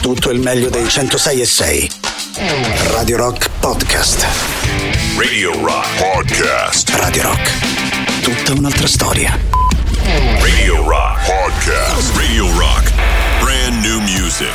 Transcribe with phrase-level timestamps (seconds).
[0.00, 1.90] Tutto il meglio dei 106 e 6.
[2.92, 4.26] Radio Rock Podcast.
[5.16, 6.88] Radio Rock Podcast.
[6.90, 8.20] Radio Rock.
[8.22, 9.38] Tutta un'altra storia.
[10.40, 12.16] Radio Rock Podcast.
[12.16, 12.92] Radio Rock.
[13.40, 14.52] Brand new music.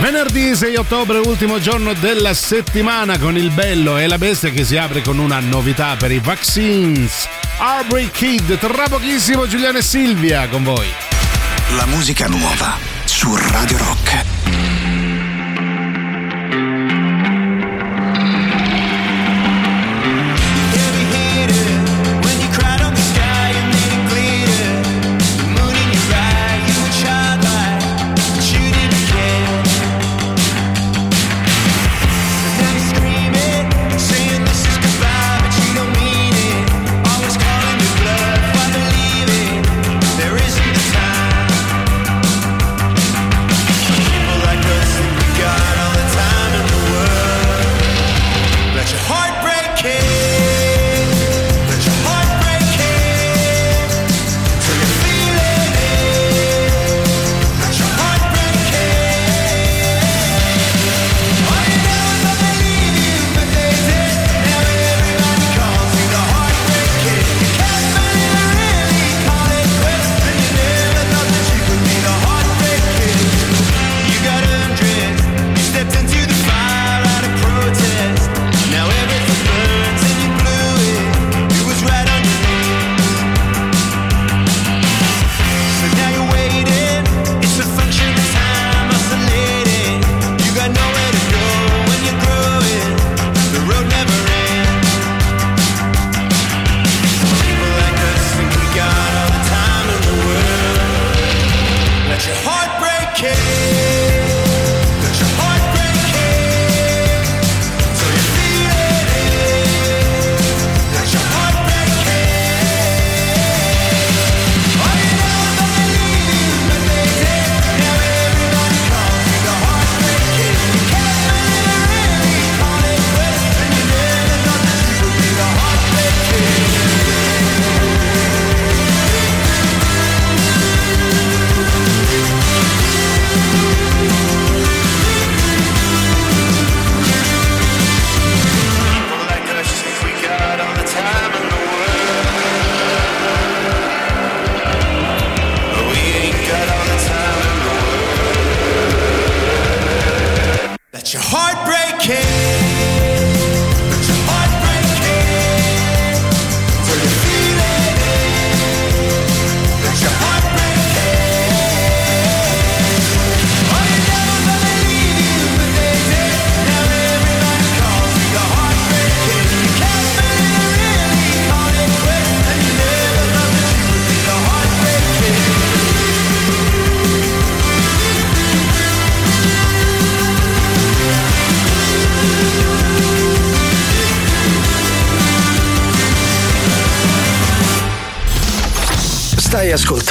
[0.00, 4.76] Venerdì 6 ottobre, ultimo giorno della settimana con il bello e la bestia che si
[4.76, 7.26] apre con una novità per i vaccines.
[7.58, 10.88] Aubrey Kid, tra pochissimo Giuliano e Silvia con voi.
[11.76, 12.91] La musica nuova
[13.22, 14.31] su Radio Rock.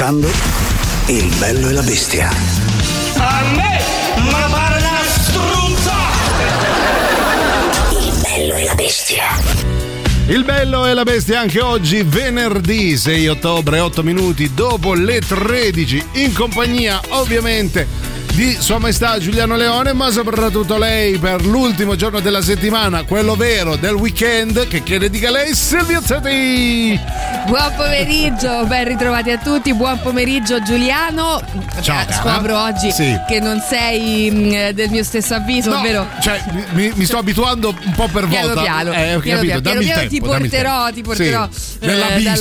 [0.02, 0.28] Ascoltando
[1.06, 2.28] Il bello e la bestia.
[3.16, 3.80] A me,
[4.30, 5.92] ma pare una struzza!
[8.00, 9.24] Il bello e la bestia.
[10.26, 16.04] Il bello e la bestia anche oggi, venerdì 6 ottobre, 8 minuti dopo le 13,
[16.14, 18.01] in compagnia ovviamente
[18.34, 23.76] di Sua Maestà Giuliano Leone, ma soprattutto lei per l'ultimo giorno della settimana, quello vero
[23.76, 26.98] del weekend, che chiede dica lei Silvia Zetti.
[27.46, 29.74] Buon pomeriggio, ben ritrovati a tutti.
[29.74, 31.42] Buon pomeriggio Giuliano.
[31.82, 32.12] Ciao, Eh, cara.
[32.36, 33.14] Scopro oggi Sì.
[33.28, 37.68] che non sei mh, del mio stesso avviso, No, ovvero cioè, mi, mi sto abituando
[37.84, 38.62] un po' per piano volta.
[38.62, 42.32] piano, Eh, piano capito, piano, piano piano ti porterò, ti porterò Sì, eh, dalla mia.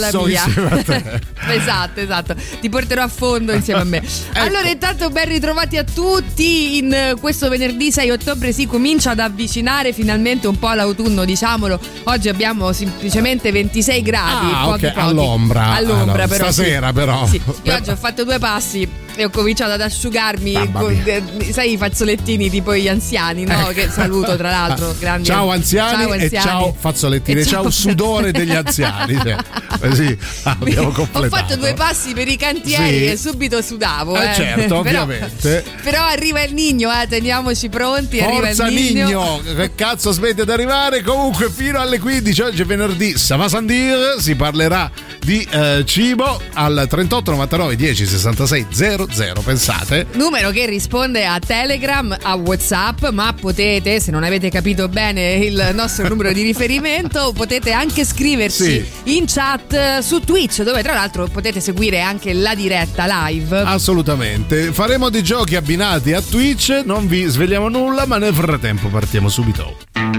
[0.45, 1.19] insieme a te.
[1.53, 2.35] esatto, esatto.
[2.61, 3.97] Ti porterò a fondo insieme a me.
[3.97, 4.39] Ecco.
[4.39, 6.77] Allora, intanto ben ritrovati a tutti.
[6.77, 11.79] In eh, questo venerdì 6 ottobre si comincia ad avvicinare finalmente un po' l'autunno, diciamolo.
[12.05, 15.05] Oggi abbiamo semplicemente 26 gradi, Ah, pochi, ok, pochi.
[15.05, 15.65] all'ombra.
[15.73, 16.45] All'ombra, Ah, no, però.
[16.45, 16.51] sì.
[16.53, 17.25] stasera, però.
[17.27, 21.73] Sì, io oggi ho fatto due passi e ho cominciato ad asciugarmi con, eh, sai
[21.73, 23.53] i fazzolettini tipo gli anziani no?
[23.53, 23.69] Ecco.
[23.71, 26.45] che saluto tra l'altro grandi Ciao anziani, Ciao e anziani.
[26.47, 29.19] ciao fazzolettini, E e ciao sudore degli anziani.
[29.21, 29.35] Cioè,
[29.79, 31.35] così abbiamo ho completato.
[31.35, 33.05] fatto due passi per i cantieri Sì.
[33.07, 34.33] e subito sudavo Eh, eh.
[34.33, 35.63] certo, Però- ovviamente.
[35.83, 41.01] però arriva il nigno eh, teniamoci pronti Forza nigno, Nigno, che cazzo aspetta di arrivare?
[41.03, 46.85] Comunque fino alle 15, oggi è venerdì, Sava Sandir, si parlerà di eh, cibo al
[46.89, 48.65] 38 99 10 66
[49.11, 50.07] 000, pensate.
[50.13, 55.71] Numero che risponde a Telegram, a WhatsApp, ma potete, se non avete capito bene il
[55.73, 58.85] nostro numero di riferimento, potete anche scriverci Sì.
[59.15, 63.59] in chat eh, su Twitch, dove tra l'altro potete seguire anche la diretta live.
[63.59, 64.71] Assolutamente.
[64.71, 70.10] Faremo dei giochi abbinati a Twitch, non vi svegliamo nulla, ma nel frattempo partiamo subito.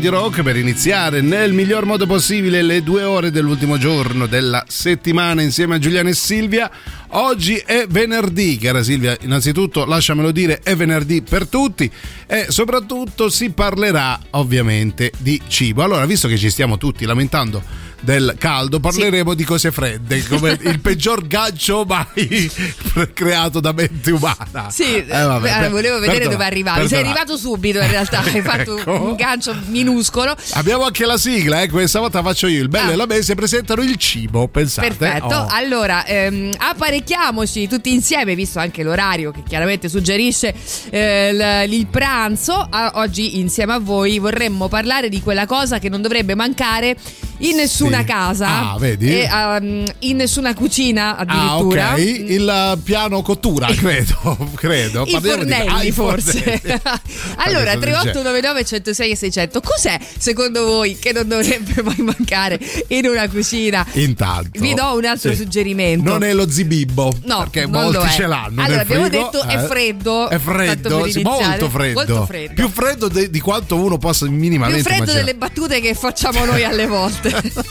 [0.00, 5.42] Radio Rock per iniziare nel miglior modo possibile le due ore dell'ultimo giorno della settimana
[5.42, 6.70] insieme a Giuliano e Silvia.
[7.08, 11.90] Oggi è venerdì, cara Silvia, innanzitutto lasciamelo dire, è venerdì per tutti
[12.26, 15.82] e soprattutto si parlerà ovviamente di cibo.
[15.82, 17.62] Allora, visto che ci stiamo tutti lamentando
[18.00, 22.50] del caldo, parleremo di cose fredde, come il peggior gancio mai
[23.12, 24.70] creato da mente umana.
[24.70, 26.88] Sì, Eh, vabbè, eh, volevo vedere perdona, dove arrivavi.
[26.88, 29.02] Sei arrivato subito in realtà, hai fatto Ecco.
[29.02, 30.34] un gancio minuscolo.
[30.52, 32.60] Abbiamo anche la sigla, eh, questa volta faccio io.
[32.62, 32.92] Il bello Ah.
[32.92, 34.88] e la mese presentano il cibo, pensate.
[34.94, 35.46] Perfetto, Oh.
[35.50, 40.54] allora ehm, apparecchiamoci tutti insieme, visto anche l'orario che chiaramente suggerisce
[40.90, 42.66] eh, l- il pranzo.
[42.70, 46.96] Ah, oggi insieme a voi vorremmo parlare di quella cosa che non dovrebbe mancare
[47.38, 49.08] in nessuna casa Ah, vedi?
[49.20, 51.92] e ehm, in nessuna cucina Ah, addirittura.
[51.92, 51.98] ok.
[51.98, 54.50] Il piano cottura, credo.
[54.56, 55.04] credo.
[55.06, 56.60] I Parliamo di- fornelli Ah, i forse
[57.36, 58.12] allora Qualcosa del genere.
[58.12, 63.84] 3899 106 e 600 cos'è secondo voi che non dovrebbe mai mancare in una cucina
[63.92, 64.60] Intanto.
[64.60, 65.36] vi do un altro Sì.
[65.36, 67.12] suggerimento Non è lo zibibbo.
[67.24, 68.10] No, perché molti è.
[68.10, 68.62] ce l'hanno.
[68.62, 69.66] Allora, abbiamo frigo, detto è eh.
[69.66, 71.94] freddo, È freddo, sì, molto freddo.
[71.94, 72.54] Molto freddo.
[72.54, 75.24] Più freddo de- di quanto uno possa minimamente più freddo immaginare.
[75.24, 77.30] delle battute che facciamo noi alle volte.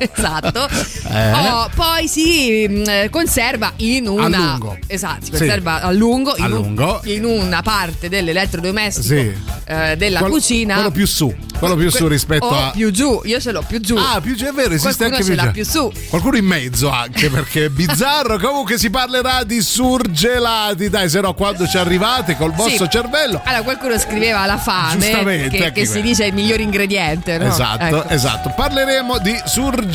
[0.14, 0.68] esatto.
[1.10, 1.32] Eh?
[1.32, 4.58] Oh, poi si mm, eh, conserva in una.
[4.86, 5.38] Esatto, si Sì.
[5.38, 7.00] conserva a lungo, in, A un- lungo.
[7.04, 9.32] in una parte dell'elettrodomestico Sì.
[9.66, 10.74] eh, della Quello- cucina.
[10.74, 11.34] Quello più su.
[11.58, 12.70] Quello più su Que- rispetto o a.
[12.70, 13.94] più giù, io ce l'ho più giù.
[13.96, 15.50] Ah, più giù è vero, esiste Qualcuno anche ce più l'ha giù.
[15.52, 16.08] più su.
[16.08, 18.38] Qualcuno in mezzo anche perché è bizzarro.
[18.38, 20.88] Comunque si parlerà di surgelati.
[20.88, 22.90] Dai, se no, quando ci arrivate col vostro Sì.
[22.90, 23.40] cervello.
[23.44, 27.36] Allora, qualcuno scriveva la fame, Giustamente, che, che si dice il miglior ingrediente.
[27.36, 27.46] no?
[27.48, 28.08] Esatto, Ecco.
[28.08, 28.52] esatto.
[28.56, 29.88] Parleremo di surgelati,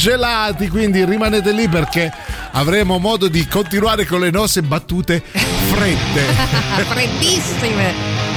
[0.69, 2.11] quindi rimanete lì perché
[2.51, 6.21] avremo modo di continuare con le nostre battute fredde.
[6.85, 8.35] Freddissime.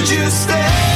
[0.00, 0.89] would you stay?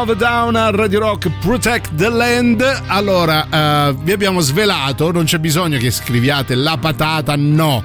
[0.00, 2.82] Of Down a Radio Rock Protect the Land.
[2.86, 7.84] Allora, eh, vi abbiamo svelato, non c'è bisogno che scriviate la patata, no.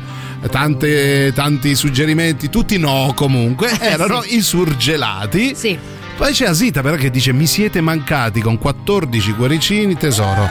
[0.50, 5.56] Tante, tanti suggerimenti, tutti no comunque, erano i surgelati.
[5.56, 5.78] Sì.
[6.16, 10.50] Poi c'è Asita però che dice mi siete mancati con 14 cuoricini tesoro.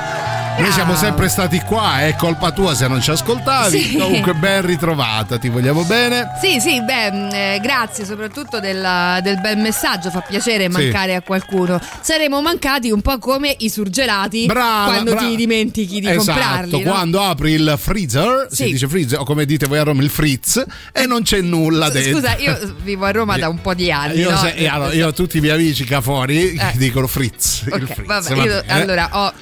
[0.57, 3.83] Noi siamo sempre stati qua, è colpa tua se non ci ascoltavi.
[3.83, 3.97] Sì.
[3.99, 6.29] Comunque ben ritrovata, ti vogliamo bene.
[6.41, 11.23] Sì, sì, beh, mh, eh, grazie soprattutto del, del bel messaggio, fa piacere mancare a
[11.23, 11.79] qualcuno.
[12.01, 15.27] Saremo mancati un po' come i surgelati Brava, quando brava.
[15.29, 16.83] ti dimentichi di esatto, comprarli.
[16.83, 16.91] no?
[16.91, 18.71] quando apri il freezer, si Sì.
[18.73, 22.21] dice freezer o come dite voi a Roma il fritz e non c'è nulla dentro.
[22.21, 24.19] Scusa, io vivo a Roma da un po' di anni.
[24.21, 24.37] Io, no?
[24.39, 26.73] se- allora, io ho tutti i miei amici qua fuori Eh.
[26.77, 27.65] dicono fritz.
[27.67, 28.73] il Ok, fritz, vabbè, vabbè, io- eh.
[28.73, 29.33] allora ho.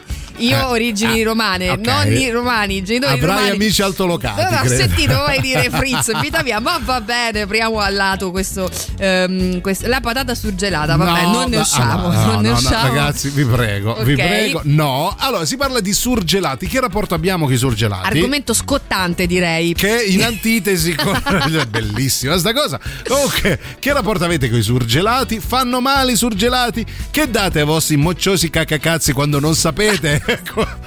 [0.43, 1.79] Io Eh, ho origini ah, romane, ok.
[1.87, 3.51] nonni romani, genitori Avrai romani.
[3.51, 7.79] amici altolocati, No, no, ho sentito vuoi dire Fritz, vita mia, ma va bene, apriamo
[7.79, 12.33] al lato questo, ehm, quest- la patata surgelata, vabbè, non ne no, usciamo, ah, no,
[12.33, 12.89] non ne no, no, usciamo.
[12.89, 14.19] ragazzi, vi prego, vi Ok.
[14.19, 14.61] prego.
[14.65, 16.67] No, allora si parla di surgelati.
[16.67, 18.07] Che rapporto abbiamo con i surgelati?
[18.09, 19.75] Argomento scottante, direi.
[19.75, 21.15] che in antitesi con...
[21.53, 26.85] è bellissima sta cosa comunque che rapporto avete con i surgelati fanno male i surgelati
[27.11, 30.23] che date ai vostri mocciosi cacacazzi quando non sapete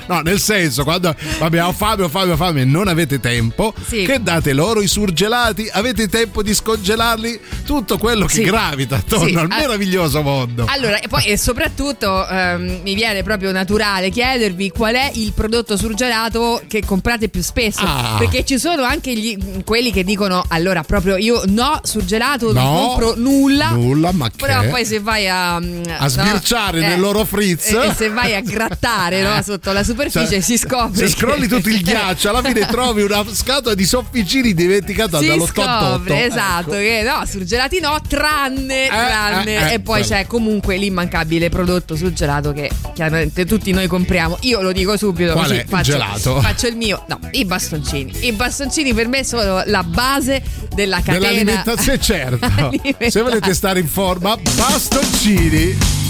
[0.08, 3.73] no nel senso quando vabbè ho fame ho fame ho fame e non avete tempo
[3.86, 4.03] Sì.
[4.03, 8.43] che date loro i surgelati avete tempo di scongelarli tutto quello che Sì.
[8.43, 9.36] gravita attorno Sì.
[9.36, 9.55] al Ah.
[9.58, 15.12] meraviglioso mondo Allora, e poi e soprattutto ehm, mi viene proprio naturale chiedervi qual è
[15.13, 17.81] il prodotto surgelato che comprate più spesso.
[17.84, 18.15] Ah.
[18.17, 22.69] Perché ci sono anche gli- quelli che dicono: allora, proprio io no, surgelato, non No,
[22.88, 23.69] compro nulla.
[23.71, 24.38] nulla, ma che?
[24.45, 25.55] Però poi se vai a.
[25.55, 27.71] A sbirciare nel loro frizz.
[27.71, 31.07] E, e se vai a grattare no, sotto la superficie Cioè, si scopre.
[31.07, 35.45] Se scrolli tutto il ghiaccio, alla fine trovi una scatola di sofficini dimenticata si dall'88.
[35.47, 36.77] scopre esatto Ecco.
[36.79, 39.55] che no surgelati no tranne, tranne.
[39.55, 40.15] eh, eh, e poi quello.
[40.21, 45.47] c'è comunque l'immancabile prodotto surgelato che chiaramente tutti noi compriamo io lo dico subito Qual
[45.47, 46.41] così faccio, gelato?
[46.41, 50.41] faccio il mio no i bastoncini i bastoncini per me sono la base
[50.73, 52.71] della catena Dell'alimentazione, certo.
[53.09, 56.04] Se volete stare in forma, bastoncini.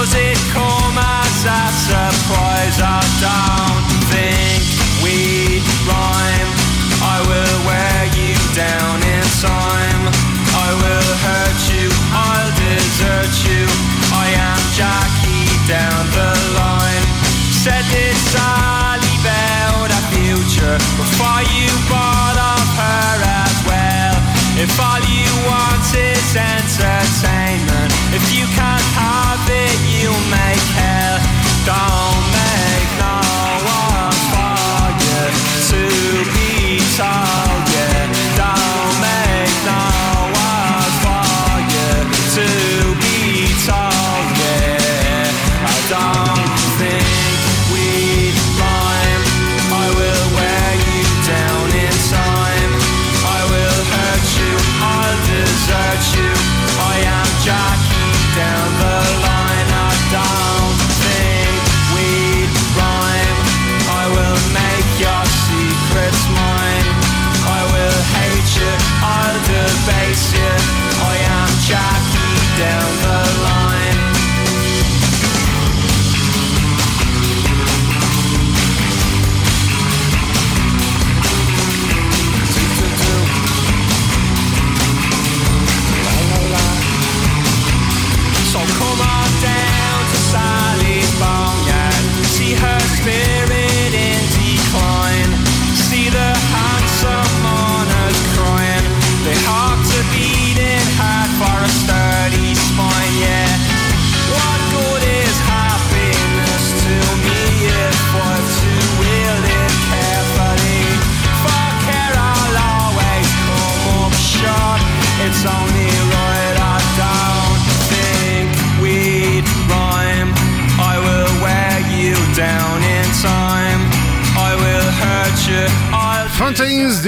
[0.00, 2.78] does it come as a surprise?
[2.80, 4.64] I don't think
[5.04, 6.50] we rhyme.
[7.04, 10.04] I will wear you down in time.
[10.56, 11.86] I will hurt you,
[12.16, 13.68] I'll desert you.
[14.16, 17.06] I am Jackie down the line.
[17.60, 24.16] Said this Sally about a future before you bought up her as well.
[24.56, 28.79] If all you want is entertainment, if you can't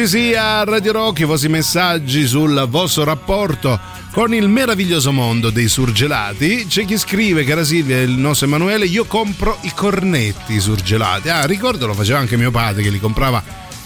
[0.07, 3.79] sia Radio Rock, i vostri messaggi sul vostro rapporto
[4.11, 6.67] con il meraviglioso mondo dei surgelati.
[6.67, 11.29] C'è chi scrive, cara Silvia, il nostro Emanuele, io compro i cornetti surgelati.
[11.29, 13.43] Ah, ricordo lo faceva anche mio padre che li comprava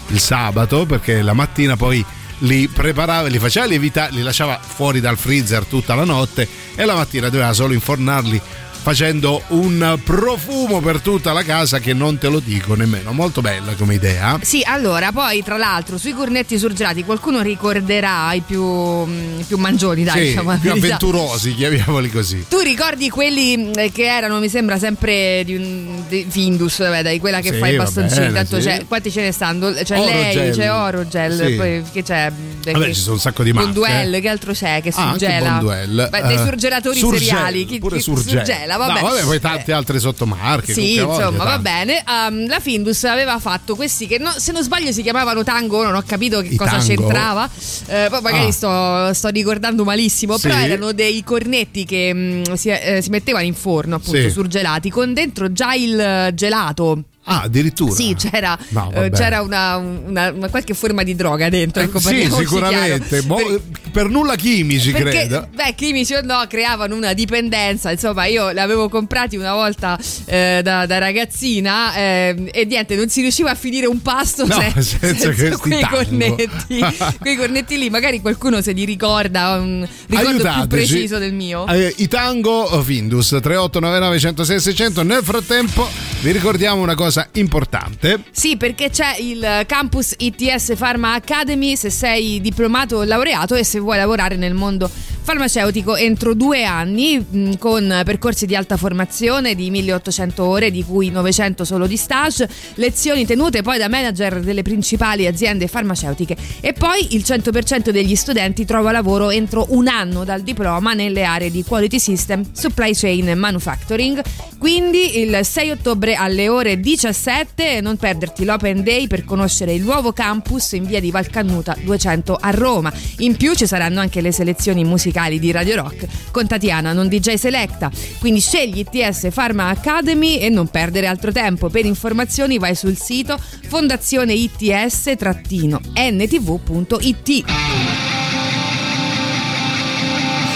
[0.09, 2.05] il sabato perché la mattina poi
[2.39, 6.95] li preparava, li faceva lievitare, li lasciava fuori dal freezer tutta la notte e la
[6.95, 8.41] mattina doveva solo infornarli
[8.87, 13.11] facendo un profumo per tutta la casa che non te lo dico nemmeno.
[13.13, 14.39] Molto bella come idea.
[14.43, 18.63] Sì, allora, poi tra l'altro sui cornetti surgelati qualcuno ricorderà i più,
[19.05, 20.95] i più mangioni, dai, sì, diciamo più verità.
[20.95, 22.45] avventurosi, chiamiamoli così.
[22.49, 27.19] Tu ricordi quelli eh, che erano, mi sembra, sempre di, un, di Findus, vabbè, dai,
[27.19, 28.33] quella che Sì, fa i bastoncini.
[28.33, 28.69] tanto sì.
[28.69, 29.73] c'è, quanti ce ne stanno?
[29.73, 30.37] C'è Orogel.
[30.37, 31.55] lei, c'è Orogel, Sì.
[31.57, 32.31] poi che c'è?
[32.71, 33.71] Vabbè, ci sono un sacco di marche.
[33.73, 34.81] Bonduel, che altro c'è?
[34.81, 35.51] Che Ah, surgela?
[35.51, 36.09] Bonduel.
[36.09, 37.65] Beh, dei Eh, surgelatori Surgel, seriali.
[37.65, 38.45] Chi, pure chi surgela.
[38.45, 39.01] surgela, vabbè.
[39.01, 40.73] No, vabbè, poi tante altre sottomarche.
[40.73, 42.05] Sì, comunque, voglio, insomma, va bene.
[42.07, 45.95] Um, la Findus aveva fatto questi che no- se non sbaglio si chiamavano tango, non
[45.95, 46.87] ho capito che I cosa tango?
[46.87, 47.49] c'entrava.
[47.87, 48.53] Eh, poi magari Ah.
[48.53, 50.49] sto, sto ricordando malissimo, Sì.
[50.49, 54.31] però erano dei cornetti che mm, si, eh, si mettevano in forno, appunto, Sì.
[54.31, 57.03] surgelati, con dentro già il eh, gelato.
[57.29, 57.93] Ah, addirittura.
[57.95, 61.83] Sì, c'era, No, eh, c'era una, una- una qualche forma di droga dentro.
[61.83, 63.23] Eh, ecco, sì, sicuramente.
[63.27, 63.61] Mo- Per-
[63.91, 65.49] per nulla chimici, perché, credo.
[65.55, 67.91] beh, chimici o no, creavano una dipendenza.
[67.91, 73.09] Insomma, io li avevo comprati una volta eh, da, da ragazzina eh, e niente, non
[73.09, 75.97] si riusciva a finire un pasto No, se- senza questi quei tango.
[75.97, 76.85] cornetti.
[77.19, 80.67] quei cornetti lì, magari qualcuno se li ricorda, un ricordo più Aiutateci.
[80.69, 81.67] preciso del mio.
[81.67, 85.03] Eh, I tango Findus 3899 106 600.
[85.03, 85.89] Nel frattempo
[86.21, 88.23] vi ricordiamo una cosa importante.
[88.31, 93.79] Sì, perché c'è il campus ITS Pharma Academy se sei diplomato o laureato e se
[93.79, 94.91] vuoi lavorare nel mondo
[95.27, 101.11] farmaceutico entro due anni mh, con percorsi di alta formazione di 1800 ore, di cui
[101.11, 107.17] 900 solo di stage, lezioni tenute poi da manager delle principali aziende farmaceutiche e poi
[107.17, 111.99] il 100% degli studenti trova lavoro entro un anno dal diploma nelle aree di quality
[111.99, 114.23] system, supply chain e manufacturing.
[114.59, 120.13] Quindi il 6 ottobre alle ore 17 non perderti l'Open Day per conoscere il nuovo
[120.13, 122.93] campus in via di Valcannuta 200 a Roma.
[123.19, 127.35] In più ci saranno anche le selezioni musicali di Radio Rock con Tatiana, non DJ
[127.35, 127.93] Selecta.
[128.19, 131.69] Quindi scegli ITS Pharma Academy e non perdere altro tempo.
[131.69, 133.39] Per informazioni vai sul sito
[133.69, 134.65] fondazione its-ntv.it.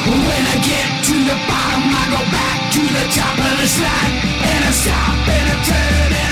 [0.03, 4.31] When I get to the bottom, I go back to the top of the slide.
[4.43, 6.30] And I stop and I turn and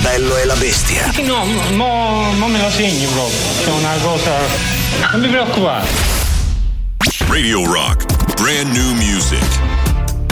[0.00, 1.10] bello e la bestia.
[1.24, 3.38] No, mo, mo me lo segni proprio.
[3.64, 4.36] È una cosa.
[5.12, 5.86] Non mi preoccupare.
[7.28, 8.34] Radio Rock.
[8.40, 9.42] Brand new music.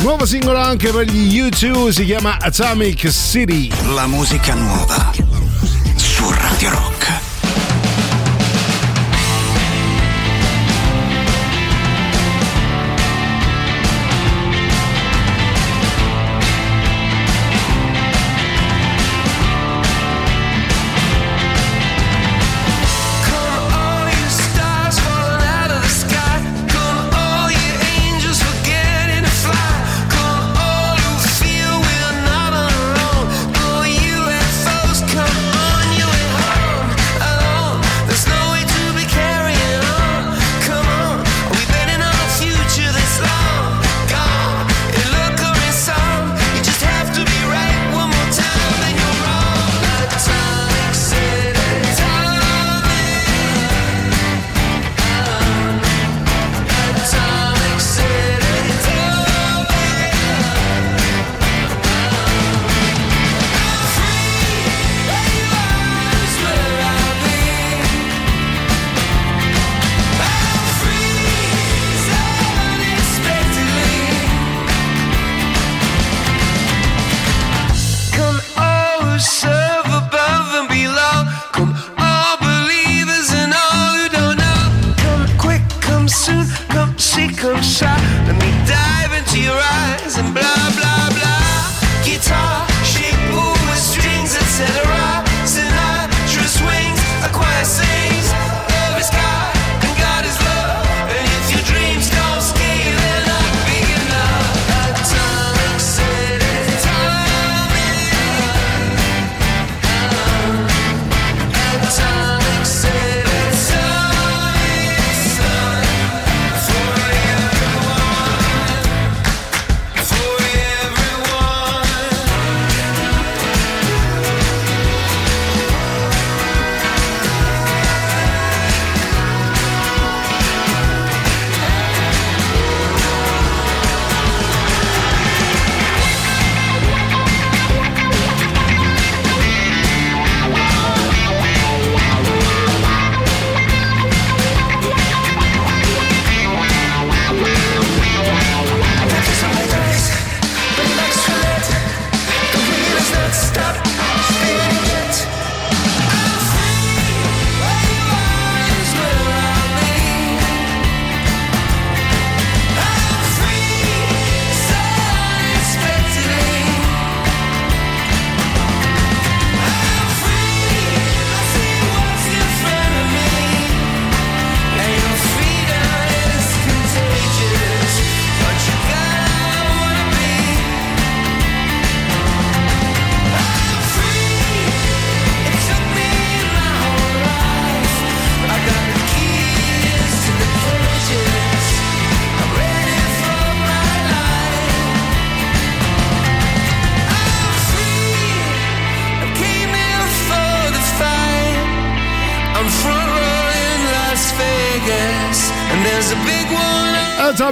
[0.02, 3.70] Nuovo singolo anche per gli U2, si chiama Atomic City.
[3.94, 5.12] La musica nuova
[5.96, 7.25] su Radio Rock.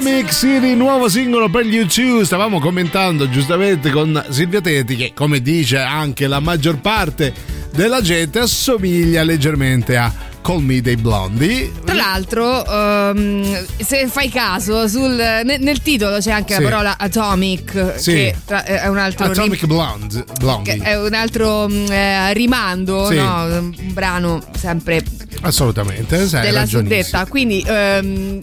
[0.07, 2.21] Atomic City, nuovo singolo per gli U2.
[2.21, 7.33] Stavamo commentando giustamente con Silvia Tetti che, come dice anche la maggior parte
[7.73, 10.13] della gente, assomiglia leggermente a
[10.43, 11.71] Call Me dei Blondi.
[11.83, 16.61] Tra l'altro, ehm, se fai caso, sul- nel, nel titolo c'è anche Sì.
[16.61, 18.11] la parola atomic, Sì.
[18.11, 20.77] che tra- è un altro rim- Atomic Blonde, Blondie.
[20.77, 23.15] che è un altro mm, eh, rimando, Sì.
[23.15, 23.43] no?
[23.45, 25.03] un brano sempre
[25.41, 27.25] Assolutamente, della suddetta.
[27.25, 28.39] Quindi ehm,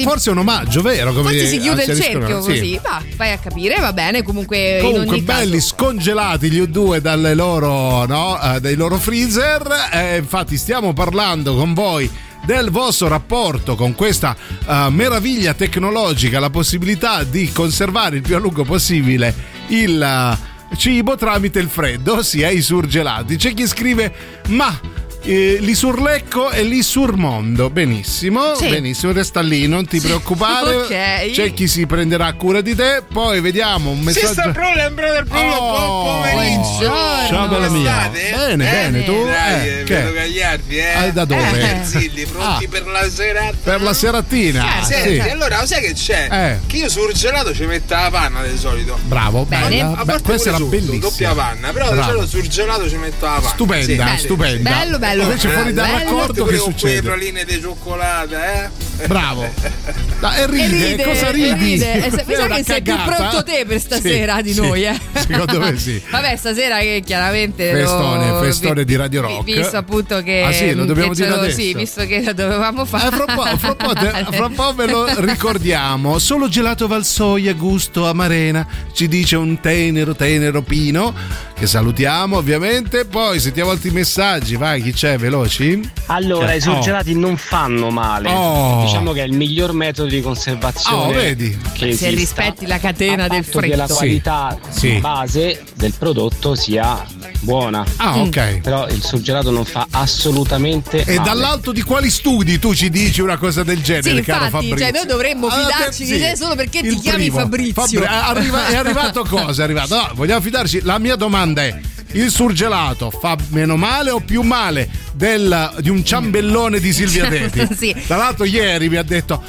[0.00, 1.12] si, Forse è un omaggio, vero?
[1.12, 2.48] Come forse si chiude il cerchio sì.
[2.48, 2.80] così.
[2.82, 4.22] Va, vai a capire, va bene.
[4.22, 9.90] Comunque, Comunque belli caso, scongelati gli U2 dalle loro, no, eh, dai loro freezer.
[9.92, 12.10] Eh, infatti stiamo parlando con voi
[12.44, 14.34] del vostro rapporto con questa
[14.66, 21.16] eh, meraviglia tecnologica, la possibilità di conservare il più a lungo possibile il eh, cibo
[21.16, 23.36] tramite il freddo, ossia i surgelati.
[23.36, 24.12] C'è chi scrive:
[24.48, 24.78] Ma
[25.22, 27.70] eh, l'Isurlecco e l'Isurmondo.
[27.70, 28.68] Benissimo, Sì.
[28.68, 30.48] benissimo, resta lì, non ti preoccupare.
[30.90, 31.30] Ok.
[31.32, 33.02] C'è chi si prenderà cura di te.
[33.10, 34.26] Poi vediamo un messaggio.
[34.26, 36.60] Sister Problem, brother Problem, Oh, buon pomeriggio.
[36.60, 37.28] buongiorno.
[37.28, 38.00] Ciao bella mia.
[38.00, 38.30] state?
[38.34, 39.24] Bene, bene, tu?
[39.24, 39.94] Dai, Eh, eh, che?
[39.94, 40.92] vedo Gagliardi, eh.
[40.94, 41.60] Ah, da dove?
[41.80, 42.68] Eh, Zilli, pronti Ah.
[42.68, 43.56] per la serata?
[43.62, 44.66] Per la seratina.
[44.82, 45.28] Senti, sì.
[45.28, 46.28] allora sai che c'è?
[46.30, 46.58] Eh.
[46.66, 48.98] Che io sul gelato ci metto la panna di solito.
[49.04, 49.68] Bravo, Bene.
[49.68, 49.84] bella.
[49.92, 50.98] A Beh, parte questa era sotto, bellissima.
[50.98, 52.26] doppia panna, però Bravo.
[52.26, 53.48] sul gelato ci metto la panna.
[53.48, 54.70] Stupenda, Sì, sì, stupenda.
[54.70, 55.08] Bello, bello.
[55.14, 55.98] Invece fuori dal Bello.
[55.98, 57.02] raccordo che succede?
[57.02, 58.68] praline di cioccolata, eh?
[59.06, 59.48] Bravo.
[60.20, 61.54] Da- E ride, E ride, cosa e ridi?
[61.54, 61.92] ride.
[62.04, 64.60] E se- mi sa che sei più pronto te per stasera Sì, di sì.
[64.60, 65.00] noi, eh.
[65.26, 66.02] Secondo me sì.
[66.10, 67.70] Vabbè, stasera che chiaramente.
[67.72, 69.44] Festone, festone di Radio Rock.
[69.44, 70.42] Visto appunto che.
[70.46, 71.56] Ah, sì, lo dobbiamo dire adesso.
[71.56, 73.08] Sì, visto che lo dovevamo fare.
[73.08, 76.18] Eh, fra, un po', fra un po' te- fra un po' ve lo ricordiamo.
[76.18, 78.66] Solo gelato Valsoia, gusto amarena.
[78.92, 81.14] Ci dice un tenero, tenero Pino.
[81.60, 83.04] Che salutiamo ovviamente.
[83.04, 84.56] Poi sentiamo altri messaggi.
[84.56, 85.18] Vai, chi c'è?
[85.18, 85.78] Veloci?
[86.06, 88.30] Allora, Eh, i surgelati non fanno male.
[88.32, 88.82] Oh.
[88.82, 91.50] Diciamo che è il miglior metodo di conservazione Oh, vedi?
[91.74, 92.08] che Se esista.
[92.08, 94.98] rispetti la catena del patto che la qualità Sì.
[95.00, 97.04] base del prodotto sia
[97.40, 97.84] buona.
[97.96, 98.60] Ah, ok.
[98.62, 101.28] Però il surgelato non fa assolutamente E male.
[101.28, 104.78] dall'alto di quali studi tu ci dici una cosa del genere, Sì, caro infatti, Fabrizio?
[104.78, 107.38] cioè, noi dovremmo Ah, fidarci te- di te solo perché ti il chiami primo.
[107.38, 108.00] Fabrizio.
[108.00, 109.60] Fabri- arriva- è arrivato cosa?
[109.60, 109.94] È arrivato?
[109.94, 110.80] No, vogliamo fidarci?
[110.84, 111.80] La mia domanda è:
[112.12, 117.68] il surgelato fa meno male o più male del- di un ciambellone di Silvia Teti?
[117.76, 117.94] Sì.
[118.06, 119.42] Tra l'altro, ieri mi ha detto: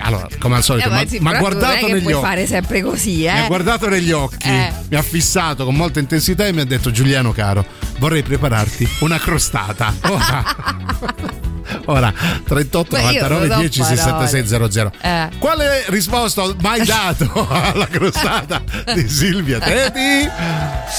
[0.00, 2.24] allora, come al solito, Eh, ma ma sì, non guardato negli occhi.
[2.26, 3.46] fare sempre così, Mi ha eh.
[3.46, 4.72] guardato negli occhi, Eh.
[4.90, 7.64] mi ha fissato con molta intensità e mi ha detto: Giuliano, caro,
[7.98, 9.92] vorrei prepararti una crostata.
[10.08, 10.44] Ora,
[11.86, 12.12] ora
[12.46, 14.92] 38 Beh, io 99 non so 10 66 00.
[15.00, 15.28] Eh.
[15.38, 18.62] Quale risposta ho mai dato alla crostata
[18.94, 20.28] di Silvia Teti?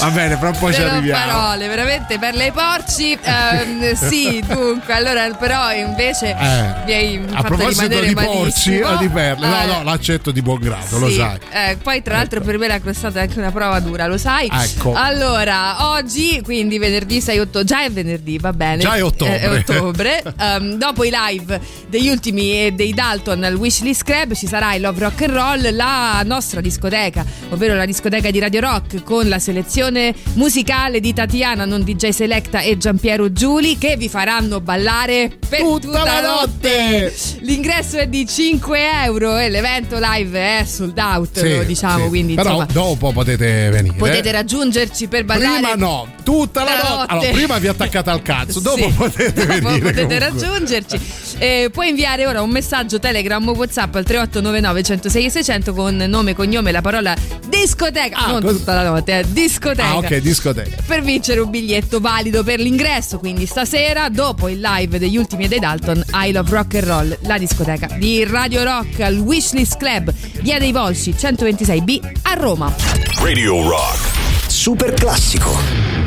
[0.00, 1.24] Va bene, fra un po' ci arriviamo.
[1.32, 3.18] parole, veramente per lei porci.
[3.20, 8.88] ehm, sì, dunque, allora, però invece Eh, mi hai a fatto proposito di porci malissimo.
[8.88, 11.38] o di perle, no, Eh, no, l'accetto di buon grado, lo sì, sai.
[11.50, 14.48] eh, poi tra l'altro per me la crostata è anche una prova dura, lo sai?
[14.52, 14.92] Ecco.
[14.94, 18.78] Allora, oggi, quindi venerdì 6 ottobre, già è venerdì, va bene.
[18.82, 19.40] Già è ottobre.
[19.40, 20.22] Eh, è ottobre.
[20.56, 24.82] Ehm, dopo i live degli ultimi e dei Dalton al Wishlist Club ci sarà il
[24.82, 29.38] Love Rock and Roll, la nostra discoteca, ovvero la discoteca di Radio Rock con la
[29.38, 35.60] selezione musicale di Tatiana, non DJ Selecta e Giampiero Giuli che vi faranno ballare per
[35.60, 37.00] Tutta tutta, la notte.
[37.02, 37.14] notte.
[37.40, 42.08] L'ingresso è di 5 euro e l'evento live è sold out, Sì, diciamo, sì.
[42.08, 43.94] quindi Però insomma dopo potete venire.
[43.96, 45.60] potete raggiungerci per ballare.
[45.60, 46.88] Prima no, tutta la la notte.
[46.96, 47.12] notte.
[47.12, 48.92] Allora, prima vi attaccate al cazzo, dopo Sì.
[48.92, 49.78] potete Dopo venire.
[49.92, 50.45] potete comunque.
[50.50, 51.00] Raggiungerci.
[51.38, 56.34] Eh, puoi inviare ora un messaggio Telegram o WhatsApp al 3899 106 600 con nome,
[56.34, 57.14] cognome, la parola
[57.48, 58.16] discoteca.
[58.16, 59.88] Ah, non cos- tutta la notte, eh, discoteca.
[59.88, 60.76] Ah, ok, discoteca.
[60.86, 63.18] Per vincere un biglietto valido per l'ingresso.
[63.18, 67.18] Quindi stasera, dopo il live degli ultimi e dei Dalton, I Love Rock and Roll,
[67.22, 72.74] la discoteca di Radio Rock al Wishlist Club, via dei Volsci 126B a Roma.
[73.18, 74.14] Radio Rock.
[74.46, 76.05] Super classico.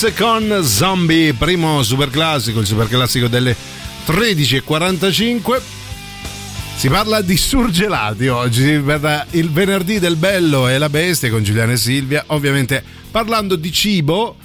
[0.00, 3.54] Con Zombie, primo super classico, il super classico delle
[4.06, 5.60] 13.45.
[6.74, 11.72] Si parla di surgelati oggi, per il venerdì del bello e la bestia con Giuliano
[11.72, 14.36] e Silvia, ovviamente parlando di cibo.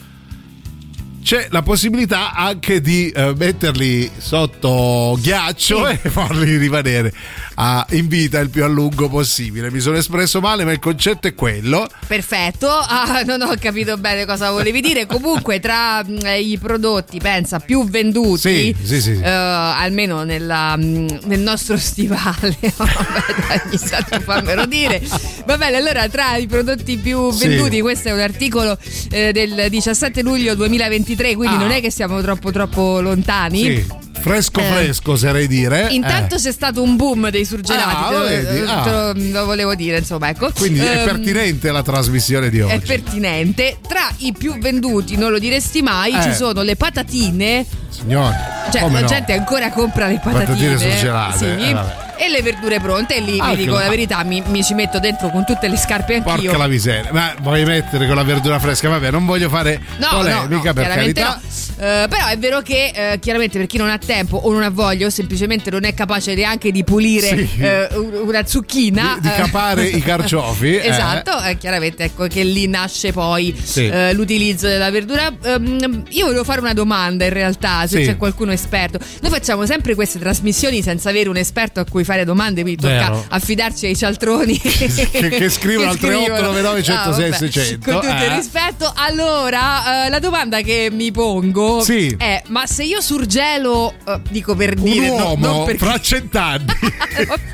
[1.24, 7.14] C'è la possibilità anche di eh, metterli sotto ghiaccio e farli rimanere
[7.56, 9.72] a- in vita il più a lungo possibile.
[9.72, 11.88] Mi sono espresso male, ma il concetto è quello.
[12.08, 15.06] Perfetto, ah, non ho capito bene cosa volevi dire.
[15.06, 21.08] Comunque, tra mm, i prodotti, pensa, più venduti, Sì, sì, sì, eh, almeno nella, mm,
[21.26, 23.62] nel nostro stivale, vabbè,
[24.10, 25.02] dai, fammelo dire.
[25.46, 28.78] Va bene, allora, tra i prodotti più venduti, questo è un articolo
[29.12, 31.60] eh, del 17 luglio 2023, quindi Ah.
[31.60, 33.60] non è che siamo troppo, troppo lontani.
[33.64, 33.88] Sì,
[34.20, 34.64] fresco Eh.
[34.64, 35.88] fresco oserei dire.
[35.92, 36.40] Intanto Eh.
[36.40, 38.60] c'è stato un boom dei surgelati, Ah, lo, vedi?
[38.68, 39.12] Ah.
[39.14, 40.52] lo- lo volevo dire, insomma, ecco.
[40.56, 42.74] Quindi è Ehm, pertinente la trasmissione di oggi.
[42.74, 43.78] è pertinente.
[43.88, 46.22] Tra i più venduti, non lo diresti mai, Eh.
[46.22, 47.66] ci sono le patatine.
[47.90, 48.36] Signore,
[48.72, 49.08] Cioè, come la no?
[49.08, 50.46] gente ancora compra le patatine.
[50.46, 51.68] Patatine surgelate, Sì.
[51.70, 52.04] eh, vabbè.
[52.18, 53.16] e le verdure pronte.
[53.16, 55.68] E lì Ah, vi dico la- la verità, mi, mi ci metto dentro con tutte
[55.68, 56.34] le scarpe anch'io.
[56.52, 58.88] Porca la miseria, ma vuoi mettere con la verdura fresca?
[58.90, 61.40] Vabbè, non voglio fare No, polemica no, no, per carità.
[61.42, 61.54] no.
[61.78, 64.70] Eh, però è vero che eh, chiaramente per chi non ha tempo o non ha
[64.70, 67.50] voglia o semplicemente non è capace neanche di pulire Sì.
[67.60, 70.88] eh, un- una zucchina Di- di eh, capare i carciofi, eh.
[70.88, 73.88] esatto eh, chiaramente ecco che lì nasce poi Sì.
[73.88, 78.06] eh, l'utilizzo della verdura Ehm, io volevo fare una domanda in realtà se Sì.
[78.06, 82.26] c'è qualcuno esperto noi facciamo sempre queste trasmissioni senza avere un esperto a cui fare
[82.26, 83.26] domande quindi tocca Vero.
[83.30, 87.38] affidarci ai cialtroni che, che scrivono al 3899 106 Ah, vabbè.
[87.52, 88.36] 600, con tutto il eh.
[88.36, 92.16] rispetto allora eh, la domanda che mi pongo Sì.
[92.18, 96.00] è ma se io surgelo eh, dico per Un dire no- uomo non perché fra
[96.00, 96.66] cent'anni.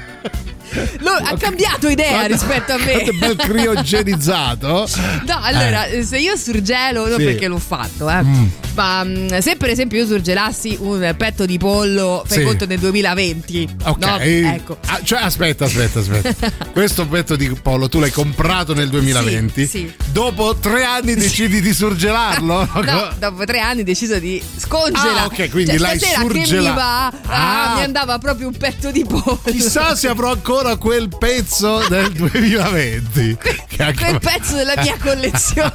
[1.01, 4.87] No, ha cambiato idea rispetto a me guarda, bel criogenizzato.
[5.27, 6.01] No, allora, Eh.
[6.03, 7.25] se io surgelo, non Sì.
[7.25, 8.21] perché l'ho fatto, eh.
[8.21, 12.43] Ma mm, se per esempio io surgelassi un petto di pollo, fai Sì.
[12.43, 13.69] conto nel 2020.
[13.83, 14.17] Ok, no?
[14.19, 14.77] Ecco.
[14.87, 16.51] Ah, cioè, aspetta, aspetta, aspetta.
[16.71, 19.61] Questo petto di pollo tu l'hai comprato nel 2020.
[19.61, 19.93] Sì, sì.
[20.11, 22.69] Dopo tre anni decidi di surgelarlo?
[22.91, 25.19] No, dopo tre anni ho deciso di scongelare.
[25.19, 26.79] Ah, ok, quindi Cioè, l'hai surgelato.
[27.27, 27.75] ah, Ah.
[27.75, 29.39] mi andava proprio un petto di pollo.
[29.45, 33.37] Chissà se avrò ancora quel pezzo del 2020.
[33.67, 35.71] Che anche- Quel pezzo della mia collezione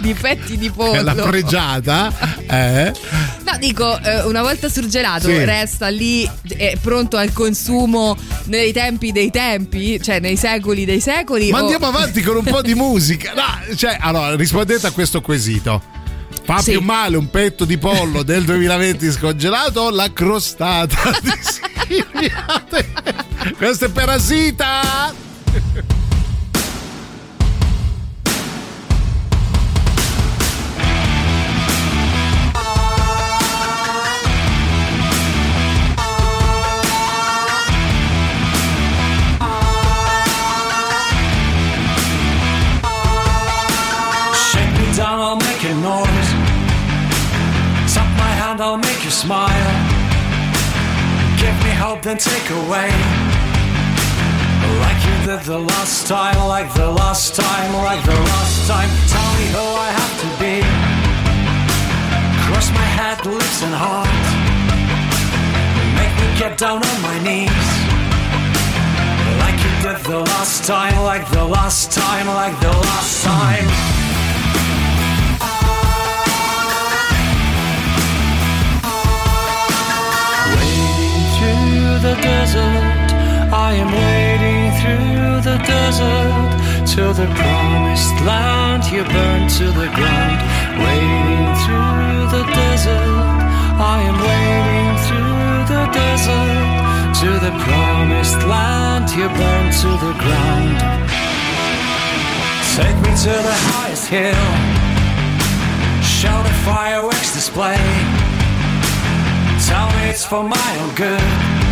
[0.00, 1.02] di petti di pollo.
[1.02, 2.09] La pregiata,
[2.48, 2.92] eh?
[3.44, 5.44] No, dico, eh, una volta surgelato Sì.
[5.44, 6.28] resta lì
[6.80, 11.50] pronto al consumo nei tempi dei tempi, cioè nei secoli dei secoli.
[11.50, 13.32] Ma o- andiamo avanti con un po' di musica.
[13.34, 15.82] No, cioè, allora, rispondete a questo quesito.
[16.42, 16.72] Fa Sì.
[16.72, 21.30] più male un petto di pollo del 2020 scongelato o la crostata di
[21.86, 22.64] Silvia?
[23.56, 25.14] Questo è Parasita!
[48.60, 49.72] I'll make you smile.
[51.40, 52.90] Give me hope, then take away.
[54.84, 58.90] Like you did the last time, like the last time, like the last time.
[59.08, 60.54] Tell me who I have to be.
[62.44, 64.24] Cross my head, lips, and heart.
[65.96, 67.68] Make me get down on my knees.
[69.40, 73.99] Like you did the last time, like the last time, like the last time.
[82.02, 83.12] The desert,
[83.52, 86.48] I am wading through the desert
[86.96, 88.84] to the promised land.
[88.88, 90.40] You burn to the ground.
[90.80, 93.40] Wading through the desert,
[93.76, 96.80] I am wading through the desert
[97.20, 99.10] to the promised land.
[99.12, 100.80] You burn to the ground.
[102.76, 104.48] Take me to the highest hill.
[106.00, 107.76] Show the fireworks display.
[109.68, 111.69] Tell me it's for my own good.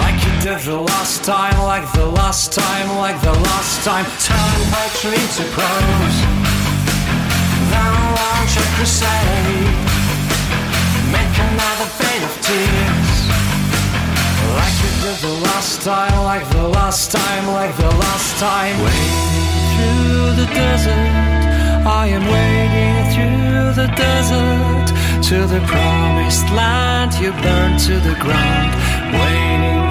[0.00, 4.06] Like you did the last time, like the last time, like the last time.
[4.26, 6.18] Turn poetry to prose.
[7.70, 9.78] Then launch a crusade.
[11.14, 13.18] Make another fade of tears.
[14.58, 18.74] Like you did the last time, like the last time, like the last time.
[18.84, 24.86] Wading through the desert, I am wading through the desert
[25.28, 27.14] to the promised land.
[27.22, 28.72] You burn to the ground.
[29.12, 29.89] Wading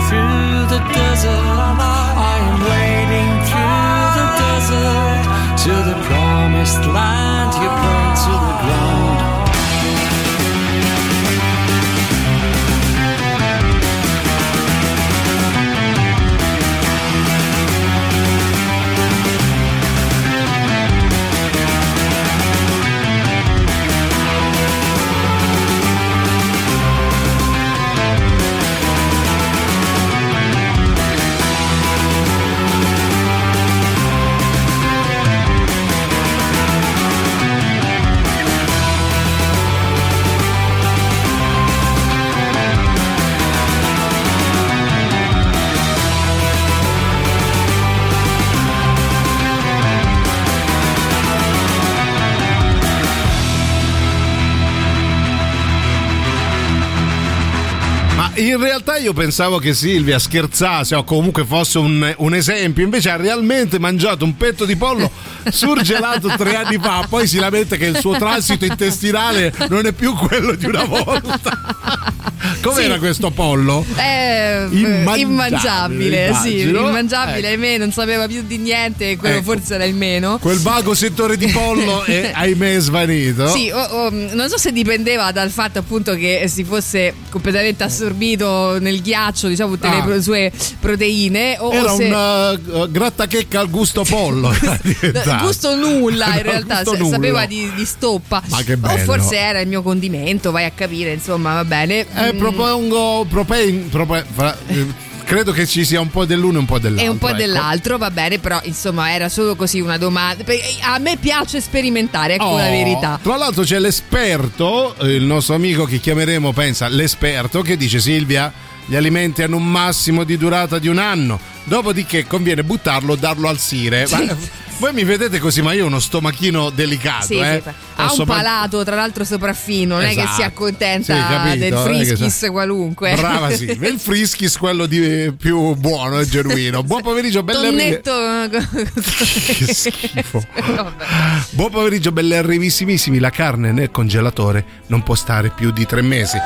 [58.60, 63.16] in realtà io pensavo che Silvia scherzasse o comunque fosse un, un esempio, invece ha
[63.16, 65.10] realmente mangiato un petto di pollo
[65.50, 70.14] surgelato tre anni fa, poi si lamenta che il suo transito intestinale non è più
[70.14, 72.28] quello di una volta.
[72.62, 73.00] Com'era Sì.
[73.00, 73.86] questo pollo?
[73.98, 77.62] Eh, Immangiabile, immangiabile, sì, immangiabile, Ecco.
[77.64, 79.52] ahimè, non sapeva più di niente, quello Ecco.
[79.54, 80.38] forse era il meno.
[80.40, 83.48] Quel vago settore di pollo è ahimè svanito.
[83.50, 88.78] Sì, o- o, non so se dipendeva dal fatto appunto che si fosse completamente assorbito
[88.80, 90.04] nel ghiaccio, diciamo, tutte le Ah.
[90.04, 91.58] pro- sue proteine.
[91.60, 94.54] O, Era o se, un uh, grattachecca al gusto pollo.
[95.42, 97.10] gusto nulla in realtà, se- nullo.
[97.10, 98.42] sapeva di, di stoppa.
[98.48, 99.04] Ma che O bello.
[99.04, 102.06] forse era il mio condimento, vai a capire, insomma, va bene.
[102.16, 104.86] Eh, Mm, propongo, propen- prope- fra- eh,
[105.24, 107.06] credo che ci sia un po' dell'uno e un po' dell'altro.
[107.06, 107.38] E un po' ecco.
[107.38, 110.44] dell'altro, va bene, però insomma era solo così una domanda.
[110.44, 113.20] Perché A me piace sperimentare, ecco Oh, la verità.
[113.22, 118.52] Tra l'altro c'è l'esperto, eh, il nostro amico che chiameremo, pensa, l'esperto, che dice Silvia,
[118.86, 123.48] gli alimenti hanno un massimo di durata di un anno, dopodiché conviene buttarlo o darlo
[123.50, 124.08] al sire.
[124.08, 124.16] Sì.
[124.16, 124.36] Ma-
[124.80, 127.26] voi mi vedete così, ma io ho uno stomachino delicato.
[127.26, 127.62] Sì, eh.
[127.64, 130.36] sì, ha un palato, tra l'altro sopraffino, non è che Esatto.
[130.36, 133.14] si accontenta Sì, capito, del che friskis sa- qualunque.
[133.16, 136.82] Brava sì, il friskis quello di più buono e genuino.
[136.84, 138.18] Buon pomeriggio, belle Tonnetto.
[139.60, 140.44] Che schifo.
[141.52, 143.20] Buon pomeriggio, belle arrivissimissimi.
[143.20, 146.38] La carne nel congelatore non può stare più di tre mesi.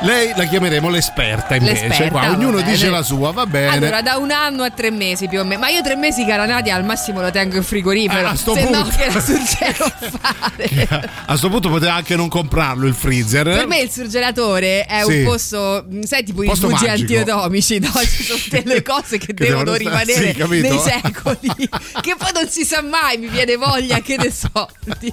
[0.00, 1.86] Lei la chiameremo l'esperta invece.
[1.86, 1.88] Mm.
[1.88, 2.30] L'esperta, qua.
[2.30, 2.70] Ognuno bene.
[2.70, 3.76] dice la sua, va bene.
[3.76, 5.60] Allora, da un anno a tre mesi più o meno.
[5.60, 8.26] Ma io tre mesi, cara Nadia, al massimo lo tengo in frigorifero.
[8.26, 8.96] Ah, a sto se no, punto.
[8.96, 11.10] che la surgelo fare.
[11.26, 13.44] A sto punto poteva anche non comprarlo il freezer.
[13.48, 15.18] Per me il surgelatore è Sì.
[15.18, 17.18] un posto, mh, sai, tipo i Posto rifugi magico.
[17.18, 17.90] antiotomici, no?
[18.00, 21.68] Ci sono delle cose che, devono, devono rimanere sì, nei secoli.
[22.00, 25.12] che poi non si sa mai, mi viene voglia, che ne so, di,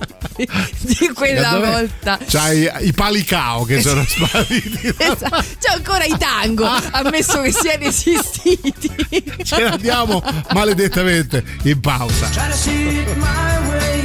[0.81, 1.67] di quella Dov'è?
[1.71, 2.19] volta.
[2.27, 4.93] C'hai i pali cao che sono spariti.
[4.97, 5.43] Esatto.
[5.59, 8.91] C'è ancora i tango, ammesso che siano esistiti.
[9.43, 10.23] Ce ne andiamo
[10.53, 12.29] maledettamente in pausa.
[12.35, 13.95] Try to see it my way.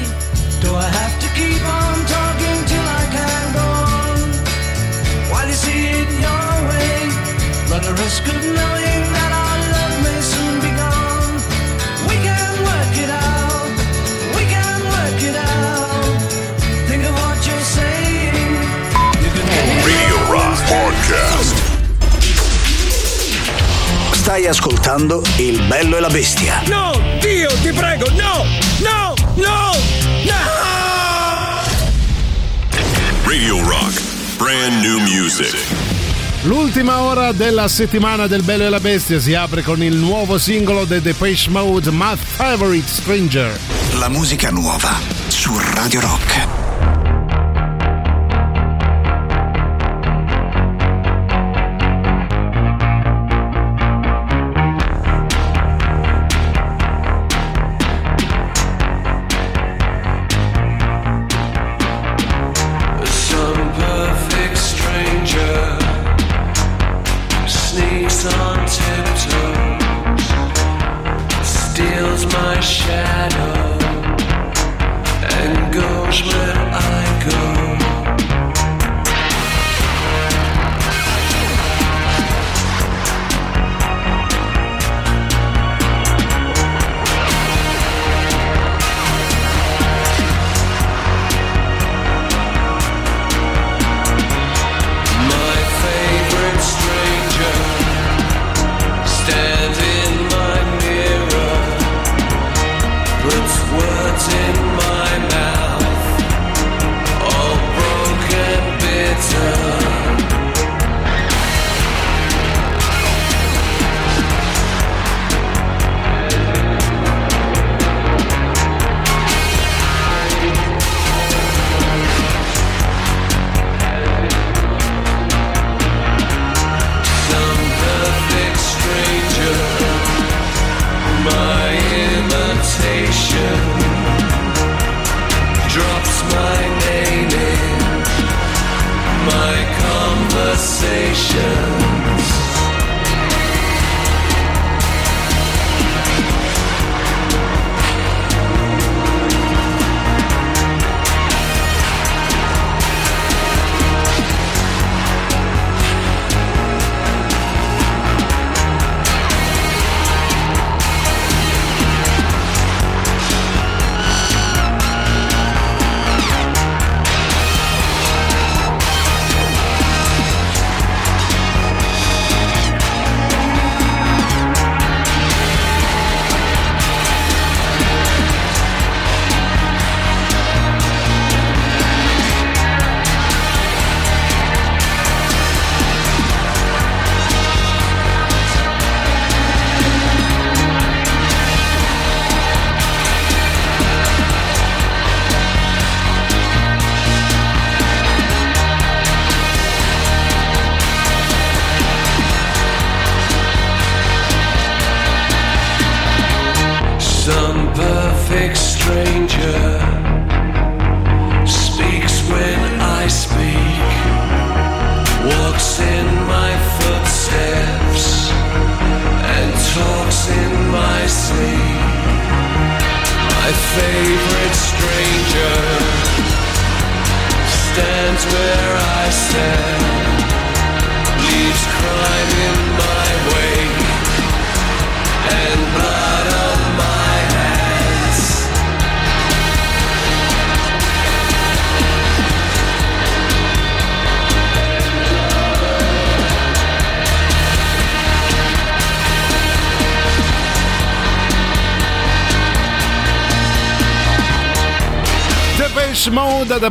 [0.63, 3.67] Do I have to keep on talking till I can go
[3.99, 4.19] on?
[5.33, 6.95] While you see it your way,
[7.71, 11.35] run the risk of knowing that our love may soon be gone.
[12.07, 13.73] We can work it out.
[14.39, 16.15] We can work it out.
[16.87, 18.47] Think of what you're saying.
[19.27, 19.31] You
[19.91, 21.60] Radio Rock Podcast.
[24.31, 26.63] Stai ascoltando Il bello e la bestia.
[26.67, 28.45] No, Dio, ti prego, no,
[28.79, 29.73] no, no,
[30.23, 30.51] no!
[33.25, 34.01] Radio Rock.
[34.37, 35.57] Brand new music.
[36.43, 40.87] L'ultima ora della settimana del Bello e la Bestia si apre con il nuovo singolo
[40.87, 43.59] The Depeche Mode My Favorite Stranger.
[43.95, 44.93] La musica nuova
[45.27, 46.60] su Radio Rock.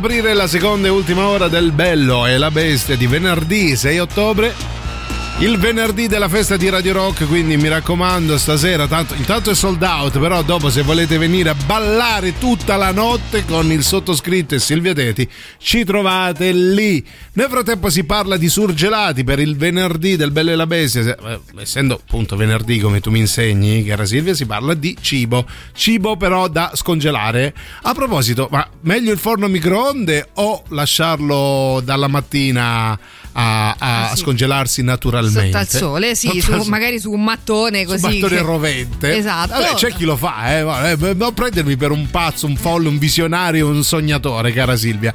[0.00, 4.79] Aprire la seconda e ultima ora del Bello e la Bestia di venerdì 6 ottobre.
[5.40, 9.82] Il venerdì della festa di Radio Rock, quindi mi raccomando, stasera, tanto, intanto è sold
[9.82, 14.58] out, però dopo se volete venire a ballare tutta la notte con il sottoscritto e
[14.58, 15.26] Silvia Teti,
[15.56, 17.02] ci trovate lì.
[17.32, 21.40] Nel frattempo si parla di surgelati per il venerdì del Bello e la Bestia, eh,
[21.58, 26.48] essendo appunto venerdì come tu mi insegni, cara Silvia, si parla di cibo, cibo però
[26.48, 27.54] da scongelare.
[27.84, 32.98] A proposito, ma meglio il forno microonde o lasciarlo dalla mattina
[33.32, 33.76] a, a
[34.10, 34.22] Ah, sì.
[34.22, 35.46] scongelarsi naturalmente?
[35.46, 38.04] Sotto al sole, sì, Sotto su- al magari su un mattone così.
[38.04, 39.16] un mattone che- rovente.
[39.16, 39.52] Esatto.
[39.60, 40.64] Vabbè, c'è chi lo fa, eh.
[40.64, 45.12] ma- eh, Non prendermi per un pazzo, un folle, un visionario, un sognatore, cara Silvia.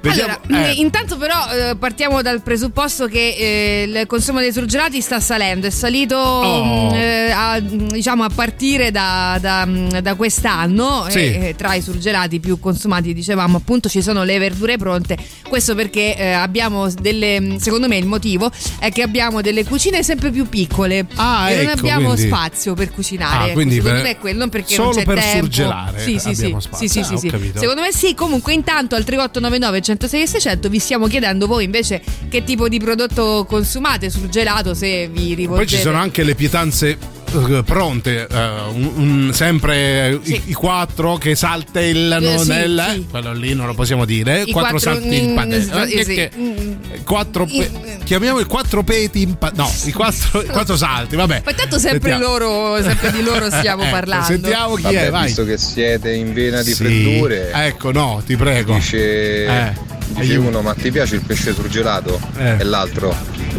[0.00, 0.38] Vediamo.
[0.48, 5.00] Allora, eh, mh, intanto però eh, partiamo dal presupposto che eh, il consumo dei surgelati
[5.00, 6.90] sta salendo, è salito Oh.
[6.90, 11.18] mh, eh, a, diciamo a partire da, da, mh, da quest'anno Sì.
[11.18, 15.16] e, eh, tra i surgelati più consumati dicevamo appunto ci sono le verdure pronte,
[15.48, 20.30] questo perché eh, abbiamo delle, secondo me il motivo è che abbiamo delle cucine sempre
[20.30, 24.06] più piccole Ah, e non ecco, abbiamo quindi- spazio per cucinare, Ah, quindi secondo per-
[24.06, 25.38] me è quello, non perché solo non c'è per tempo.
[25.44, 26.76] surgelare Sì, sì, sì, spazio.
[26.78, 27.52] sì, sì, Ah, sì, sì.
[27.56, 32.02] Secondo me sì, comunque intanto al 3899 106 e 600 vi stiamo chiedendo voi invece
[32.28, 35.54] che tipo di prodotto consumate sul gelato se vi rivolgete.
[35.54, 36.98] Poi ci sono anche le pietanze
[37.32, 38.36] eh, pronte, eh,
[38.72, 42.86] un- un- sempre i, i quattro che saltellano Eh, sì, nel.
[42.94, 43.06] sì.
[43.10, 44.42] Quello lì non lo possiamo dire.
[44.42, 45.86] I quattro, quattro- salti in padella.
[45.86, 46.14] sì, Eh, sì.
[46.14, 46.72] che- Mm.
[47.04, 47.70] quattro pe-
[48.04, 51.42] chiamiamo i quattro peti in pa- No, i quattro, i quattro salti, vabbè.
[51.44, 52.38] Ma tanto sempre Sentiamo.
[52.38, 54.26] loro, sempre di loro stiamo Ecco, parlando.
[54.26, 55.26] Sentiamo chi Vabbè, è, vai.
[55.26, 56.84] visto che siete in vena di Sì.
[56.84, 58.74] freddure, Ecco, no, ti prego.
[58.74, 59.72] dice, Eh,
[60.18, 62.18] dice uno: Ma ti piace il pesce surgelato?
[62.36, 62.56] Eh.
[62.58, 63.14] E l'altro: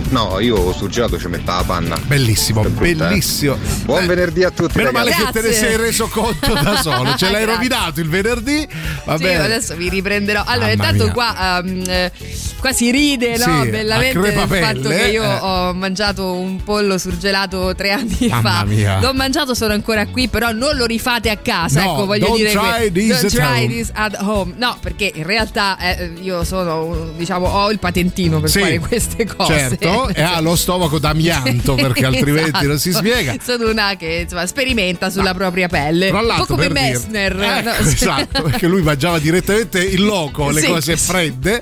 [0.10, 1.98] No, io surgelato ci metto la panna.
[2.06, 2.96] Bellissimo, brutta, eh.
[2.96, 3.58] bellissimo.
[3.84, 7.16] Buon venerdì a tutti, Meno male che te ne sei reso conto da solo.
[7.16, 8.68] Ce l'hai rovinato il venerdì.
[9.06, 10.44] Va Sì, adesso vi riprenderò.
[10.46, 11.14] Allora, Mamma intanto mia.
[11.14, 12.12] qua, um, eh,
[12.60, 13.64] qua si ride no?
[13.64, 15.38] Sì, bellamente del crepapelle, fatto che io eh.
[15.40, 18.66] ho mangiato un pollo surgelato tre anni Mamma fa.
[18.66, 19.00] mia.
[19.00, 21.84] L'ho mangiato, sono ancora qui, però non lo rifate a casa.
[21.84, 23.68] No, ecco, voglio don't dire try que- this don't at try home.
[23.68, 24.54] this at home.
[24.58, 29.26] No, perché in realtà eh, io sono, diciamo, ho il patentino per Sì, fare queste
[29.26, 29.54] cose.
[29.54, 33.06] Certo, e ha lo stomaco d'amianto perché altrimenti non si Esatto.
[33.06, 33.36] spiega.
[33.44, 36.10] Sono una che insomma, sperimenta sulla propria pelle.
[36.10, 37.40] Un po' come per dire- Messner.
[37.42, 37.76] Ecco, no?
[37.90, 40.68] esatto, perché lui mangiava direttamente in loco le Sì.
[40.68, 41.62] cose fredde.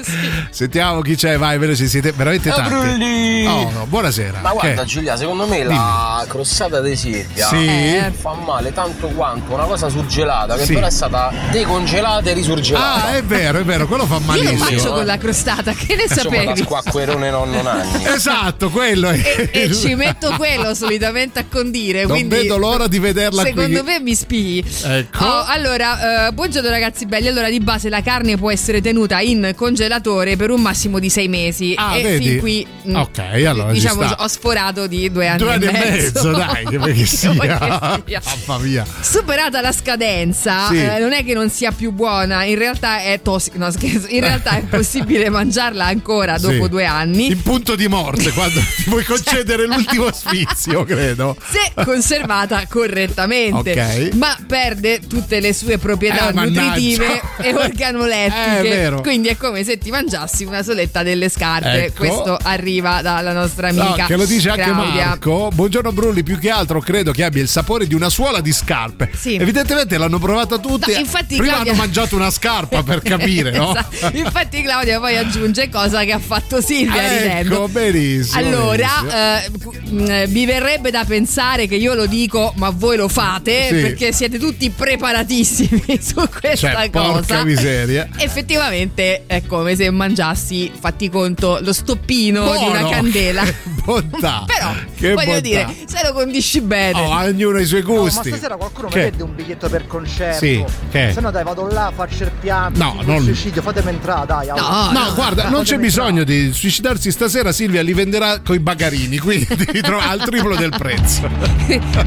[0.49, 3.45] Sentiamo chi c'è, vai, veloci, siete veramente tanti.
[3.47, 4.39] Oh, no, buonasera.
[4.41, 4.87] Ma guarda Che?
[4.87, 7.65] Giulia, secondo me la crostata di Silvia Sì.
[7.65, 10.73] eh, fa male tanto quanto una cosa surgelata che Sì.
[10.73, 13.03] però è stata decongelata e risurgelata.
[13.05, 14.57] Ah, è vero, è vero, quello fa Io lo malissimo.
[14.65, 16.61] faccio con la crostata, che ne Insomma, da sapevi?
[16.63, 18.05] squacquerone nonno Nanni.
[18.05, 19.49] Esatto, quello è.
[19.51, 22.01] E, e ci metto quello solitamente a condire.
[22.03, 23.51] Non quindi vedo l'ora di vederla qui.
[23.51, 24.65] Secondo me mi spii.
[24.83, 25.25] Ecco.
[25.25, 27.27] Oh, allora, eh, buongiorno ragazzi belli.
[27.27, 31.27] Allora, di base la carne può essere tenuta in congelatore per un massimo di sei
[31.27, 31.73] mesi.
[31.75, 32.25] Ah, e vedi?
[32.29, 35.71] fin qui, mm, Ok, allora ci diciamo, ho sforato di due anni, Due anni e
[35.71, 36.77] mezzo, dai, che sia.
[36.77, 37.33] Vuoi che sia.
[38.47, 38.85] Mamma mia.
[39.01, 40.77] Superata la scadenza, Sì.
[40.77, 43.57] eh, non è che non sia più buona, in realtà è tossica.
[43.57, 46.69] No, scherzo, in realtà è possibile mangiarla ancora dopo Sì.
[46.69, 47.27] due anni.
[47.31, 51.35] In punto di morte, quando ti vuoi concedere l'ultimo sfizio, credo.
[51.49, 54.13] se conservata correttamente, Ok.
[54.15, 56.61] ma perde tutte le sue proprietà Eh, mannaggia.
[56.63, 58.57] nutritive e organolettiche.
[58.57, 59.01] Eh, è vero.
[59.01, 61.85] Quindi è come se ti mangiassi una soletta delle scarpe.
[61.85, 61.99] Ecco.
[62.05, 64.05] Questo arriva dalla nostra No, amica.
[64.05, 65.05] che lo dice anche Claudia.
[65.07, 65.49] Marco.
[65.53, 69.09] Buongiorno Brulli, più che altro credo che abbia il sapore di una suola di scarpe.
[69.15, 69.35] Sì.
[69.35, 70.91] Evidentemente l'hanno provata tutti.
[70.91, 73.75] No, infatti Prima Claudia- hanno mangiato una scarpa per capire, no?
[73.77, 74.17] Esatto.
[74.17, 77.39] Infatti Claudia poi aggiunge cosa che ha fatto Silvia.
[77.39, 77.67] Ecco, benissimo.
[77.69, 78.39] benissimo.
[78.39, 79.49] Allora, eh,
[79.89, 83.75] mh, vi verrebbe da pensare che io lo dico, ma voi lo fate Sì.
[83.81, 87.11] perché siete tutti preparatissimi su questa Cioè, cosa.
[87.11, 88.07] porca miseria.
[88.17, 92.89] Effettivamente è come se mangiassi, fatti conto, lo stoppino di una Buono.
[92.89, 93.43] candela.
[93.83, 94.43] bontà.
[94.47, 95.39] Però, che voglio bontà.
[95.41, 96.99] dire, se lo condisci bene.
[96.99, 98.29] Oh, ognuno ha i suoi No, ma gusti.
[98.29, 98.97] stasera qualcuno Che?
[98.97, 100.37] mi vede un biglietto per concerto.
[100.39, 101.11] Sì, che?
[101.13, 104.47] Se no dai, vado là, faccio il piano, No, no, non- suicidio, fatemi entrare, dai.
[104.47, 107.51] No, guarda, non c'è bisogno di suicidarsi stasera.
[107.51, 109.47] Silvia li venderà coi bagarini, quindi
[109.99, 111.29] al triplo del prezzo.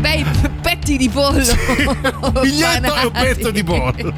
[0.01, 1.44] Bei p- petti di pollo.
[2.40, 4.14] Biglietto e un petto di pollo.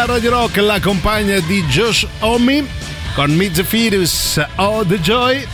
[0.00, 2.66] A Radio Rock, la compagna di Josh Omi
[3.14, 5.46] con Miz Fidus o The Joy,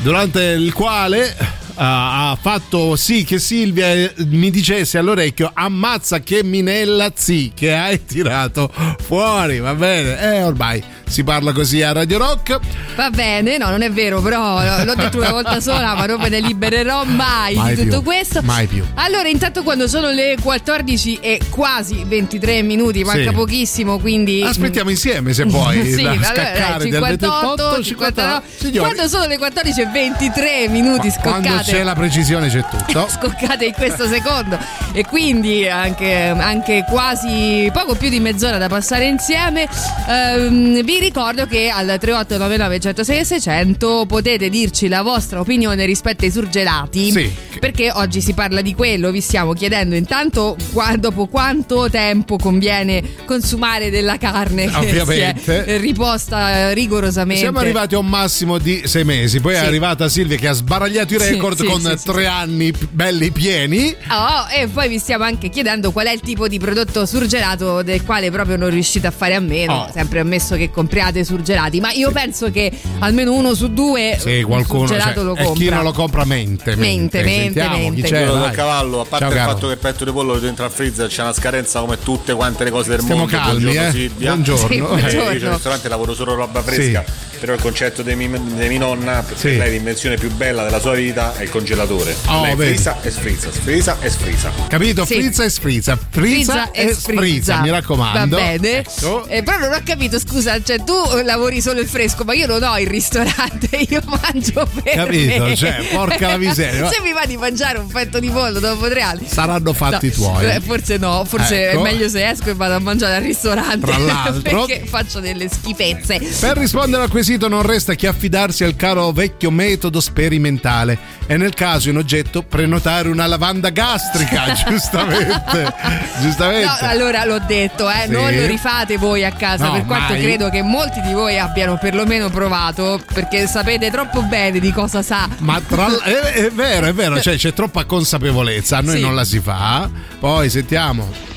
[0.00, 1.36] durante il quale
[1.74, 7.74] ah, ha fatto sì che Silvia eh, mi dicesse all'orecchio ammazza che minella zi che
[7.74, 10.18] hai tirato fuori, va bene?
[10.20, 10.82] Eh ormai
[11.12, 12.58] si parla così a Radio Rock.
[12.96, 16.28] Va bene, no, non è vero, però l'ho detto una volta sola, ma non me
[16.30, 18.40] ne libererò mai, Mai di tutto più, questo.
[18.42, 18.82] mai più.
[18.94, 23.34] Allora, intanto quando sono le 14 e quasi 23 minuti, manca Sì.
[23.34, 28.42] pochissimo, quindi Aspettiamo insieme se puoi sì, da scaccare dai, del 58, 28 59.
[28.56, 31.82] Signori, Quando sono le 14 e 23 minuti quando c'è scoccate.
[31.82, 33.06] la precisione c'è tutto.
[33.08, 34.58] Scoccate in questo secondo
[34.92, 39.68] e quindi anche, anche quasi poco più di mezz'ora da passare insieme.
[40.08, 46.24] Ehm, vi ricordo che al 3899 106 e 600 potete dirci la vostra opinione rispetto
[46.24, 47.10] ai surgelati.
[47.10, 47.32] Sì.
[47.58, 53.02] Perché oggi si parla di quello, vi stiamo chiedendo intanto qua- dopo quanto tempo conviene
[53.24, 55.64] consumare della carne che Ovviamente.
[55.64, 57.42] è riposta rigorosamente.
[57.42, 59.60] Siamo arrivati a un massimo di sei mesi, poi Sì.
[59.60, 63.94] è arrivata Silvia che ha sbaragliato i record sì, con tre anni belli pieni.
[64.10, 68.04] Oh, e poi vi stiamo anche chiedendo qual è il tipo di prodotto surgelato del
[68.04, 69.72] quale proprio non riuscite a fare a meno.
[69.72, 69.90] Oh.
[69.92, 74.50] Sempre ammesso che compriate surgelati, ma io penso che almeno uno su due Sì, un
[74.50, 75.52] qualcuno surgelato cioè, lo compra.
[75.54, 76.76] chi non lo compra mente.
[76.76, 77.94] Mente, mente, Sentiamo mente.
[77.94, 78.08] chi c'è.
[78.18, 78.52] Quello del vai.
[78.52, 79.52] cavallo, a parte Ciao, il caro.
[79.52, 82.64] fatto che il petto di pollo dentro al freezer c'è una scadenza come tutte quante
[82.64, 83.34] le cose del Stiamo mondo.
[83.36, 83.90] calmi, Buongiorno, eh.
[83.92, 84.32] Silvia.
[84.34, 84.66] Buongiorno.
[84.68, 85.10] Sì, Eh, buongiorno.
[85.10, 87.04] io al ristorante lavoro solo roba fresca.
[87.42, 89.56] Però il concetto di, mi- di mia nonna, per Sì.
[89.56, 92.14] lei l'invenzione più bella della sua vita è il congelatore.
[92.26, 94.52] Oh, lei frisa e sfrizza, sfrizza e sfrizza.
[94.68, 95.04] Capito?
[95.04, 95.14] Sì.
[95.14, 95.96] Frizza e sprizza.
[95.96, 98.36] Frizza Frizza e sprizza, mi raccomando.
[98.36, 98.78] Va bene.
[98.78, 99.26] Ecco.
[99.26, 102.62] Eh, però non ho capito, scusa, cioè tu lavori solo il fresco, ma io non
[102.62, 105.42] ho il ristorante, io mangio per Capito?
[105.44, 105.56] me.
[105.56, 106.88] Cioè, porca la miseria.
[106.88, 109.26] Se mi va di mangiare un petto di pollo dopo tre anni.
[109.26, 110.44] Saranno fatti No, tuoi.
[110.48, 111.80] eh, Forse no, forse Ecco.
[111.80, 113.84] è meglio se esco e vado a mangiare al ristorante.
[113.84, 114.64] Tra l'altro.
[114.66, 116.20] perché faccio delle schifezze.
[116.38, 121.54] Per rispondere al quesito non resta che affidarsi al caro vecchio metodo sperimentale e nel
[121.54, 125.72] caso in oggetto prenotare una lavanda gastrica, giustamente.
[126.20, 126.66] giustamente.
[126.66, 128.10] No, allora l'ho detto, eh, Sì.
[128.10, 130.22] non lo rifate voi a casa, No, per quanto mai.
[130.22, 135.26] credo che molti di voi abbiano perlomeno provato, perché sapete troppo bene di cosa sa.
[135.38, 139.00] Ma tra l- è, è vero, è vero, cioè c'è troppa consapevolezza, a noi Sì.
[139.00, 139.88] non la si fa.
[140.18, 141.30] Poi sentiamo.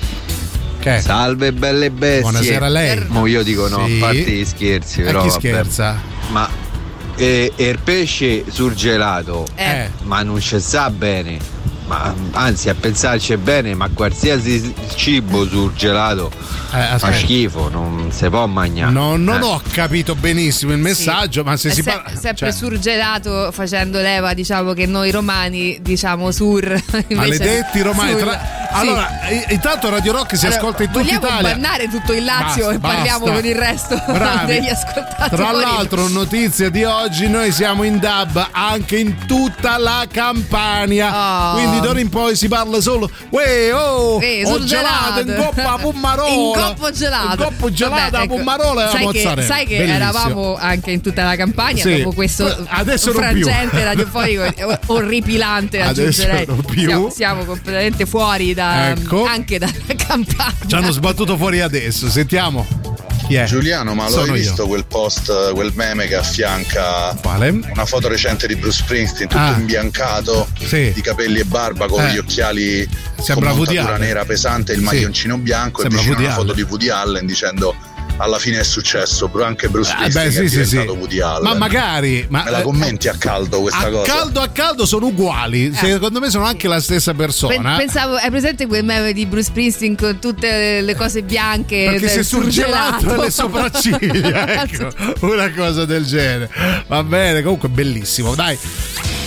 [0.86, 1.02] Che?
[1.02, 2.22] Salve belle bestie.
[2.22, 3.06] Buonasera a lei.
[3.08, 3.96] Mo io dico no, Sì.
[3.96, 5.22] a parte gli scherzi, E però.
[5.24, 5.40] chi vabbè.
[5.40, 6.00] scherza?
[6.30, 6.48] Ma
[7.16, 9.90] eh, il pesce surgelato, Eh.
[10.04, 11.40] ma non ci sta bene.
[11.88, 16.32] Ma anzi, a pensarci bene, ma qualsiasi cibo surgelato
[16.74, 18.92] Eh, fa schifo, non si può mangiare.
[18.92, 19.46] No, non Eh.
[19.46, 22.10] ho capito benissimo il messaggio, ma se È si se- parla.
[22.20, 26.74] sempre cioè, surgelato facendo leva, diciamo che noi romani diciamo sur.
[27.14, 28.12] Maledetti romani.
[28.12, 28.20] sul.
[28.22, 28.64] tra- Sì.
[28.82, 31.54] Allora, i- intanto Radio Rock si Allora, ascolta in tutta vogliamo Italia.
[31.54, 33.34] bannare tutto il Lazio Basta, e parliamo basta.
[33.36, 34.46] con il resto Bravi.
[34.48, 35.36] degli ascoltatori.
[35.36, 41.52] Tra l'altro, notizia di oggi, noi siamo in DAB anche in tutta la Campania.
[41.54, 41.54] Oh.
[41.54, 45.44] Quindi d'ora in poi si parla solo Uè, oh, Eh, ho sul gelato in gelato.
[45.44, 46.30] coppa a Pummarola.
[46.30, 47.32] In coppo gelato.
[47.32, 49.96] In coppo gelato Vabbè, a ecco, Pummarola e a sai che, sai che Bellissimo.
[49.96, 51.98] eravamo anche in tutta la campagna Sì.
[52.02, 54.44] dopo questo Adesso frangente radiofonico
[54.88, 56.48] orripilante Adesso aggiungerei.
[56.88, 59.26] Siamo, siamo completamente fuori da, Ecco.
[59.26, 60.54] anche dalla campagna.
[60.68, 62.10] Ci hanno sbattuto fuori adesso.
[62.10, 62.66] Sentiamo.
[63.28, 63.46] Chi è?
[63.46, 64.36] Giuliano, ma lo Sono hai io.
[64.36, 67.50] visto quel post, quel meme che affianca Quale?
[67.50, 69.56] una foto recente di Bruce Springsteen, tutto Ah.
[69.58, 70.92] imbiancato, Sì.
[70.94, 72.14] di capelli e barba, con Eh.
[72.14, 72.88] gli occhiali
[73.20, 74.86] Sembra con montatura nera pesante e il Sì.
[74.86, 77.76] maglioncino bianco Sembra e vicino Woody una foto di Woody Allen dicendo
[78.18, 80.98] alla fine è successo, anche Bruce Eh, Springsteen beh, sì, è sì, diventato sì.
[81.00, 81.44] Woody Allen.
[81.44, 82.26] Ma magari.
[82.30, 84.12] Ma, Me la eh, commenti a caldo questa a cosa?
[84.12, 85.74] caldo a caldo sono uguali.
[85.74, 87.76] Secondo me sono anche la stessa persona.
[87.78, 91.88] Pensavo, hai presente quel meme di Bruce Springsteen con tutte le cose bianche?
[91.92, 93.22] Perché si è surgelato?
[93.22, 94.90] le sopracciglia, ecco,
[95.22, 96.50] una cosa del genere.
[96.88, 98.34] Va bene, comunque bellissimo.
[98.36, 98.58] Dai,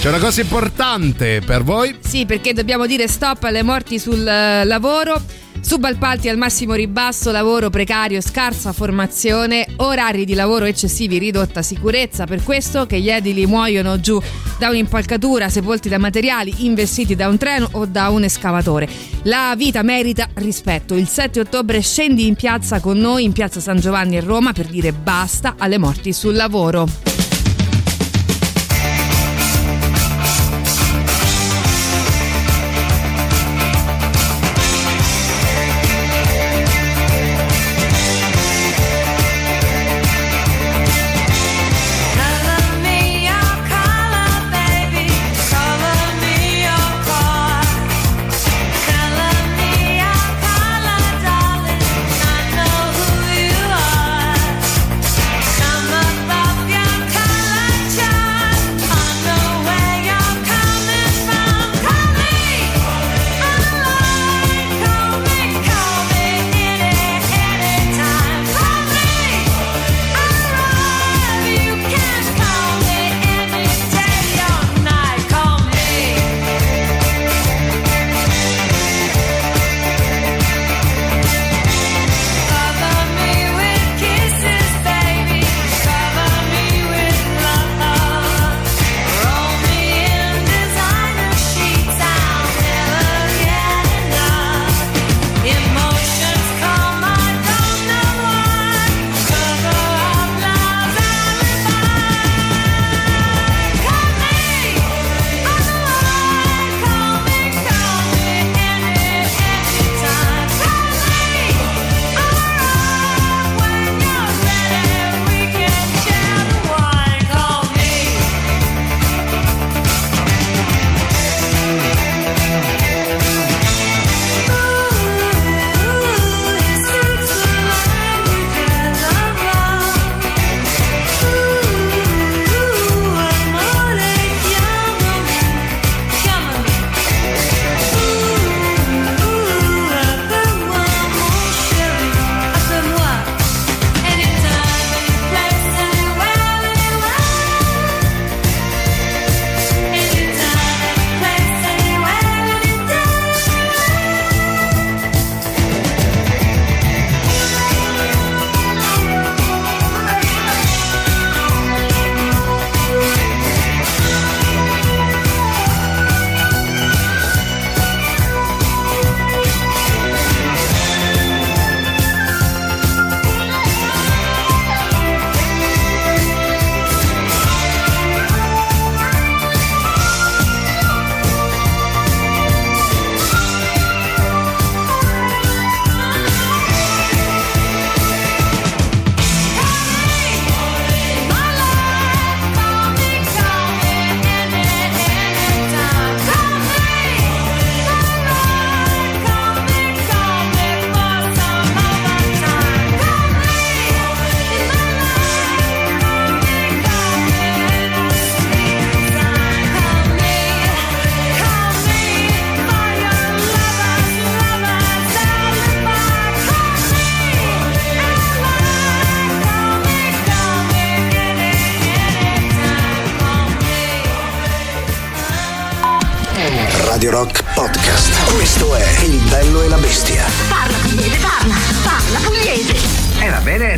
[0.00, 1.96] c'è una cosa importante per voi.
[1.98, 5.20] Sì, perché dobbiamo dire stop alle morti sul eh, lavoro.
[5.60, 12.26] Subappalti al massimo ribasso, lavoro precario, scarsa formazione, orari di lavoro eccessivi, ridotta sicurezza.
[12.26, 14.22] Per questo che gli edili muoiono giù
[14.56, 18.88] da un'impalcatura, sepolti da materiali, investiti da un treno o da un escavatore.
[19.22, 20.94] La vita merita rispetto.
[20.94, 24.66] Il 7 ottobre scendi in piazza con noi, in piazza San Giovanni a Roma, per
[24.66, 27.07] dire basta alle morti sul lavoro.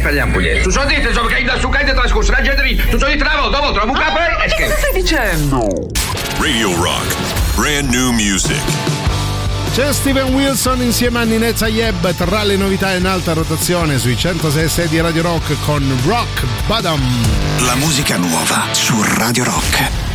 [0.01, 0.63] Parliamo pugliese.
[0.63, 2.89] Tu so dite, insomma, che da su hai trascorso la gente.
[2.91, 5.87] Tu so dite, bravo, dopo trovo un capo e Che cosa stai dicendo?
[6.39, 7.17] Radio Rock.
[7.55, 8.61] Brand new music.
[9.73, 14.89] C'è Steven Wilson insieme a Ninetta Yeb tra le novità in alta rotazione sui 106
[14.89, 17.01] di Radio Rock con Rock Bottom.
[17.61, 20.10] La musica nuova su Radio Rock.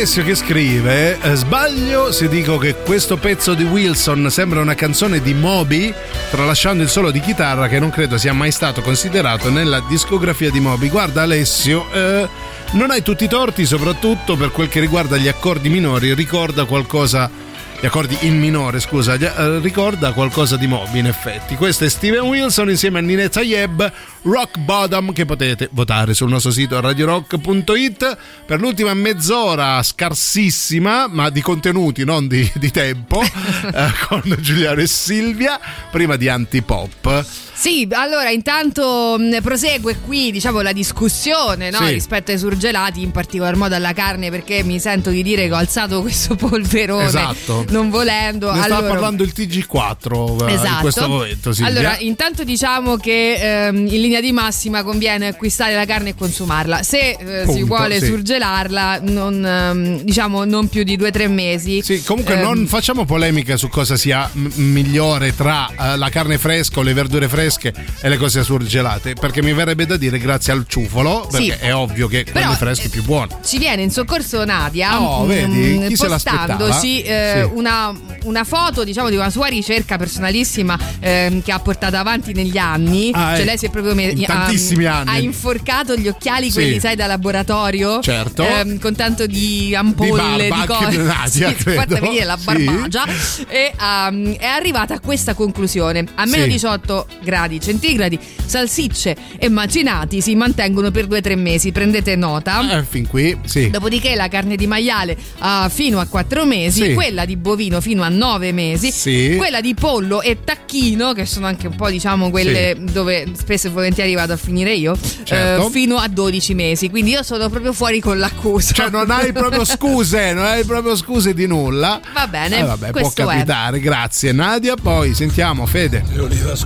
[0.00, 5.20] Alessio che scrive: eh, Sbaglio se dico che questo pezzo di Wilson sembra una canzone
[5.20, 5.92] di Moby,
[6.30, 10.58] tralasciando il solo di chitarra che non credo sia mai stato considerato nella discografia di
[10.58, 10.88] Moby.
[10.88, 12.26] Guarda, Alessio, eh,
[12.70, 16.14] non hai tutti i torti, soprattutto per quel che riguarda gli accordi minori.
[16.14, 17.49] Ricorda qualcosa.
[17.80, 21.56] Gli accordi in minore, scusa, eh, ricorda qualcosa di Moby in effetti.
[21.56, 23.92] Questo è Steven Wilson insieme a Ninette Tayeb,
[24.24, 31.40] Rock Bottom, che potete votare sul nostro sito radiorock.it per l'ultima mezz'ora scarsissima, ma di
[31.40, 35.58] contenuti, non di, di tempo, eh, con Giuliano e Silvia,
[35.90, 37.49] prima di Antipop.
[37.60, 41.76] Sì, allora intanto mh, prosegue qui diciamo la discussione no?
[41.84, 41.92] Sì.
[41.92, 45.56] rispetto ai surgelati, in particolar modo alla carne, perché mi sento di dire che ho
[45.56, 47.66] alzato questo polverone Esatto.
[47.68, 48.50] non volendo.
[48.50, 50.80] Ne sta Allora- parlando il TG4 eh, in Esatto.
[50.80, 51.70] questo momento, Silvia.
[51.70, 53.34] Allora, intanto diciamo che
[53.66, 56.82] ehm, in linea di massima conviene acquistare la carne e consumarla.
[56.82, 58.06] Se eh, si Punto, vuole sì.
[58.06, 61.82] surgelarla, non, ehm, diciamo non più di 2-3 mesi.
[61.82, 66.38] Sì, comunque Ehm, non facciamo polemica su cosa sia m- migliore tra eh, la carne
[66.38, 69.14] fresca o le verdure fresche fresche e le cose surgelate.
[69.14, 71.64] Perché mi verrebbe da dire grazie al ciufolo, perché Sì.
[71.66, 73.36] è ovvio che Però, quelle fresche più buone.
[73.44, 75.86] Ci viene in soccorso Nadia Oh, mm, vedi?
[75.88, 76.54] Chi se l'aspettava?
[76.54, 77.50] postandoci eh, Sì.
[77.58, 77.92] una,
[78.24, 83.10] una foto diciamo di una sua ricerca personalissima ehm, che ha portato avanti negli anni.
[83.12, 83.44] Ah, cioè eh.
[83.44, 85.08] lei si è proprio me- In ha- tantissimi anni.
[85.10, 86.80] ha inforcato gli occhiali, quelli Sì.
[86.80, 88.00] sai da laboratorio.
[88.00, 88.42] Certo.
[88.46, 91.02] ehm, con tanto di ampolle, Di di, barba, anche cose.
[91.02, 93.04] Nadia, Sì, fatta venire la barbagia.
[93.48, 96.04] E ehm, è arrivata a questa conclusione.
[96.14, 96.50] A meno Sì.
[96.50, 101.72] 18 gradi centigradi, salsicce e macinati si mantengono per 2-3 mesi.
[101.72, 102.78] Prendete nota.
[102.78, 103.70] Eh, fin qui, sì.
[103.70, 106.94] Dopodiché la carne di maiale ah, fino a 4 mesi, Sì.
[106.94, 109.34] quella di bovino fino a 9 mesi, Sì.
[109.36, 113.70] quella di pollo e tacchino, che sono anche un po' diciamo quelle dove spesso e
[113.70, 115.66] volentieri vado a finire io, Certo.
[115.66, 116.90] eh, fino a 12 mesi.
[116.90, 118.74] Quindi io sono proprio fuori con l'accusa.
[118.74, 122.00] Cioè, non hai proprio scuse, non hai proprio scuse di nulla.
[122.12, 123.26] Va bene, Eh, vabbè, può questo è.
[123.26, 124.74] capitare, grazie Nadia.
[124.76, 126.04] Poi sentiamo Fede.
[126.12, 126.56] Le olive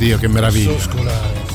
[0.00, 0.70] Oddio, che meraviglia.
[0.94, 1.49] No.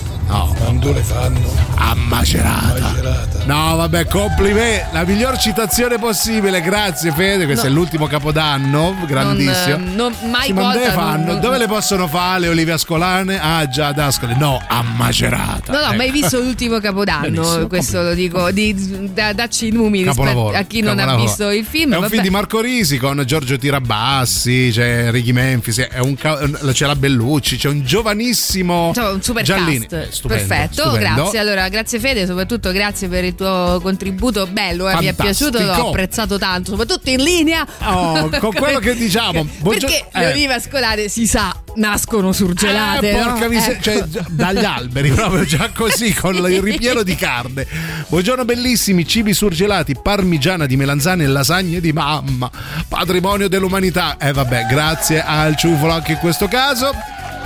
[0.76, 1.40] Quando le fanno?
[1.76, 2.80] A macerata.
[2.82, 3.44] Macerata.
[3.46, 4.84] No, vabbè, complimenti.
[4.92, 6.60] La miglior citazione possibile.
[6.60, 7.46] Grazie, Fede.
[7.46, 7.72] Questo No.
[7.72, 8.94] è l'ultimo capodanno.
[9.08, 9.78] Grandissimo.
[9.78, 11.26] Non, eh, non- mai volta dove fanno?
[11.32, 13.40] non- Dove le possono fare le olive ascolane?
[13.40, 14.36] Ah, già ad Ascoli.
[14.38, 15.72] No, a Macerata.
[15.72, 15.96] No, no, Ecco.
[15.96, 20.82] mai visto l'ultimo capodanno, Benissimo, questo lo dico, di, da, dacci i numeri a chi
[20.82, 21.94] non ha visto il film.
[21.94, 22.12] È un vabbè.
[22.12, 26.38] film di Marco Risi con Giorgio Tirabassi, c'è Righi Memphis, è un ca-
[26.74, 29.88] c'è la Bellucci, c'è un giovanissimo Insomma, un super Giallini.
[29.88, 30.10] cast.
[30.12, 31.16] Stupendo, Perfetto, stupendo.
[31.22, 31.40] grazie.
[31.40, 35.88] Allora, grazie Fede, soprattutto grazie per il tuo contributo bello, eh, mi è piaciuto, l'ho
[35.90, 37.66] apprezzato tanto, soprattutto in linea.
[37.84, 39.46] Oh, con quello che diciamo.
[39.60, 40.20] Buongio- Perché eh.
[40.20, 43.10] le olive ascolare si sa nascono surgelate.
[43.12, 43.24] Eh, no?
[43.32, 43.82] porca miseria, Eh.
[43.82, 47.66] cioè, dagli alberi, proprio già così, con il ripieno di carne.
[48.08, 52.50] Buongiorno bellissimi, cibi surgelati, parmigiana di melanzane e lasagne di mamma,
[52.88, 54.18] patrimonio dell'umanità.
[54.18, 56.92] E vabbè, grazie al ciufolo anche in questo caso.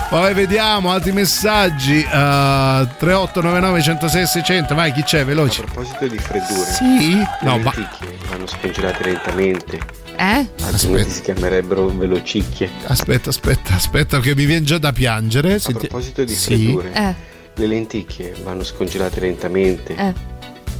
[0.10, 1.97] Poi vediamo altri messaggi.
[1.99, 4.73] Uh, 3899 106 600.
[4.73, 5.23] Vai, chi c'è?
[5.23, 5.61] Veloci.
[5.61, 7.15] A proposito di freddure, Sì?
[7.18, 7.72] le No, ma.
[8.27, 9.80] vanno scongelate lentamente,
[10.20, 10.46] Eh?
[10.64, 12.70] altrimenti si chiamerebbero velocicchie.
[12.88, 15.54] Aspetta, aspetta, aspetta, che mi viene già da piangere.
[15.54, 16.56] A Senti- proposito di Sì?
[16.56, 17.16] freddure, Eh,
[17.56, 20.14] le lenticchie vanno scongelate lentamente, eh.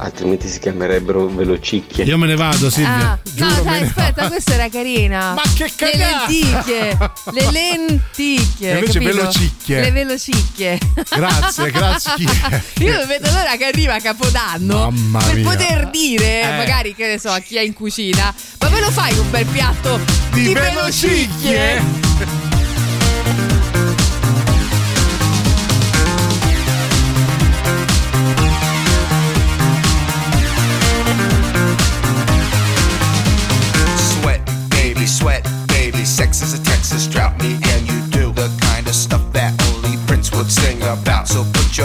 [0.00, 2.04] Altrimenti si chiamerebbero velocicchie.
[2.04, 3.10] Io me ne vado, Silvia.
[3.12, 5.34] Ah, no, dai, aspetta, questa era carina.
[5.34, 6.26] Ma che Le cagata!
[6.26, 6.98] lenticchie,
[7.32, 8.70] le lenticchie.
[8.70, 9.14] E invece capito?
[9.16, 9.80] velocicchie.
[9.80, 10.78] Le velocicchie.
[11.10, 12.12] Grazie, grazie.
[12.80, 15.44] Io vedo l'ora che arriva Capodanno Mamma per mia.
[15.44, 16.56] poter dire, Eh.
[16.56, 19.46] magari che ne so, a chi è in cucina, ma me lo fai un bel
[19.46, 20.00] piatto
[20.32, 21.52] Di di, velocicchie?
[21.52, 22.39] velocicchie?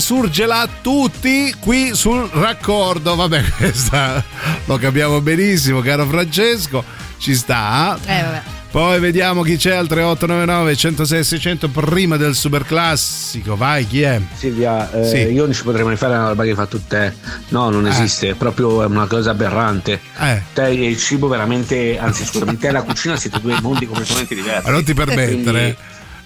[0.00, 3.14] Surgela tutti qui sul raccordo.
[3.14, 4.22] Vabbè, questa
[4.64, 6.84] lo capiamo benissimo, caro Francesco.
[7.18, 7.98] Ci sta.
[8.04, 8.42] Eh, vabbè.
[8.68, 13.56] Poi vediamo chi c'è al 3899 106 600 prima del super classico.
[13.56, 14.20] Vai, chi è?
[14.34, 15.16] Silvia, eh, Sì.
[15.32, 17.14] io non ci potrei mai fare una roba che hai fatto te.
[17.48, 17.90] No, non Eh.
[17.90, 19.98] esiste, è proprio una cosa aberrante.
[20.18, 20.42] Eh.
[20.52, 24.34] Te e il cibo veramente, anzi scusami, te e la cucina siete due mondi completamente
[24.34, 24.66] diversi.
[24.66, 25.32] Ma non ti permettere.
[25.42, 25.76] Quindi,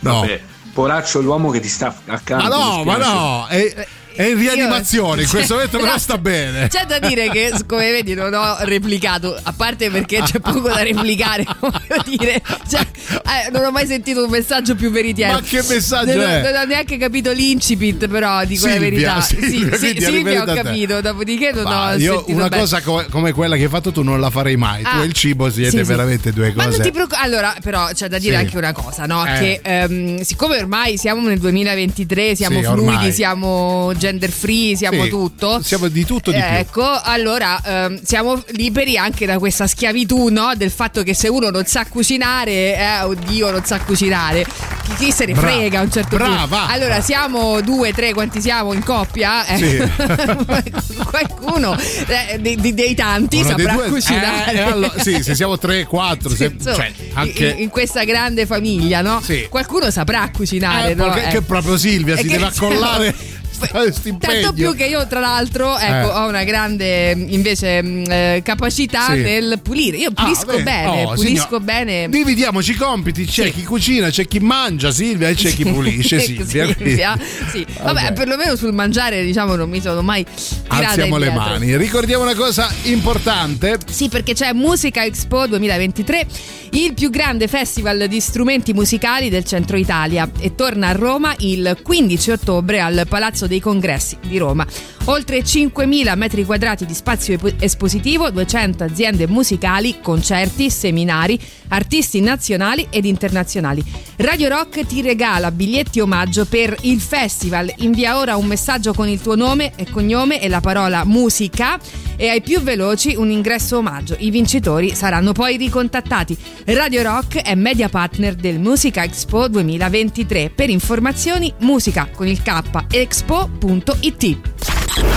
[0.00, 0.20] No.
[0.20, 0.40] vabbè,
[0.72, 2.48] poraccio l'uomo che ti sta accanto.
[2.48, 5.22] Ma no, ma no, è, è in rianimazione.
[5.22, 6.68] In questo momento però sta bene.
[6.68, 10.82] C'è da dire che, come vedi, non ho replicato, a parte perché c'è poco da
[10.82, 12.42] replicare, voglio dire.
[12.68, 12.80] Cioè,
[13.10, 15.34] eh, non ho mai sentito un messaggio più veritiero.
[15.34, 16.42] Ma che messaggio non, è?
[16.42, 19.20] Non ho neanche capito l'incipit, però, di quella Silvia, verità.
[19.22, 22.62] Silvia, sì, sì, Silvia ho capito, dopodiché non Ma ho io una bene.
[22.62, 24.82] cosa co- come quella che hai fatto tu non la farei mai.
[24.82, 25.82] tu Ah, e il cibo siete sì, sì.
[25.84, 26.76] veramente due Ma cose.
[26.76, 27.24] non ti preoccupare.
[27.24, 28.44] Allora, però c'è da dire Sì.
[28.44, 29.24] anche una cosa, no?
[29.26, 29.38] Eh.
[29.38, 33.12] Che ehm, siccome ormai siamo nel 2023, siamo Sì, fluidi, ormai.
[33.12, 35.60] siamo gender free, siamo Sì, tutto.
[35.62, 36.46] Siamo di tutto di più.
[36.46, 40.52] Ecco, allora ehm, siamo liberi anche da questa schiavitù, no?
[40.56, 44.44] Del fatto che se uno non sa cucinare, eh, oddio, non sa cucinare.
[44.84, 46.46] Chi, chi se ne Brava, frega a un certo brava.
[46.58, 46.72] punto?
[46.72, 49.44] Allora, siamo due, tre, quanti siamo in coppia?
[49.46, 49.88] Eh,
[51.10, 54.52] Qualcuno eh, dei, dei- dei tanti Uno dei saprà due- cucinare.
[54.52, 58.04] eh, eh, allora- sì, se siamo 3, 4, Sì, insomma, cioè, anche in, in questa
[58.04, 59.20] grande famiglia, no?
[59.22, 59.46] Sì.
[59.50, 61.14] Qualcuno saprà cucinare, Eh, no?
[61.14, 61.28] Eh.
[61.28, 63.14] che proprio Silvia si che- deve accollare.
[64.18, 66.14] Tanto più che io, tra l'altro, ecco, Eh.
[66.14, 69.20] ho una grande invece eh, capacità Sì.
[69.20, 69.96] nel pulire.
[69.98, 72.08] Io Ah, pulisco beh, bene, oh, pulisco signor- bene.
[72.08, 76.66] Dividiamoci i compiti, c'è chi cucina, c'è chi mangia Silvia e c'è chi pulisce Silvia.
[76.66, 77.18] Silvia,
[77.50, 77.66] sì.
[77.82, 78.12] Vabbè, Vabbè.
[78.12, 81.50] perlomeno sul mangiare, diciamo, non mi sono mai tirata Alziamo le indietro.
[81.50, 81.76] mani.
[81.76, 83.78] Ricordiamo una cosa importante.
[83.90, 86.26] Sì, perché c'è Musica Expo 2023,
[86.72, 91.78] il più grande festival di strumenti musicali del centro Italia e torna a Roma il
[91.82, 94.64] 15 ottobre al Palazzo dei Congressi di Roma.
[95.06, 103.04] Oltre 5.000 metri quadrati di spazio espositivo, 200 aziende musicali, concerti, seminari, artisti nazionali ed
[103.04, 103.84] internazionali.
[104.16, 107.72] Radio Rock ti regala biglietti omaggio per il festival.
[107.78, 111.78] Invia ora un messaggio con il tuo nome e cognome e la parola musica
[112.20, 114.14] e ai più veloci un ingresso omaggio.
[114.18, 116.36] I vincitori saranno poi ricontattati.
[116.66, 120.52] Radio Rock è media partner del Musica Expo 2023.
[120.54, 122.60] Per informazioni musica con il K
[122.90, 124.38] expo.it.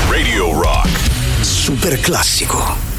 [0.09, 0.89] Radio Rock.
[1.41, 2.92] Super classico.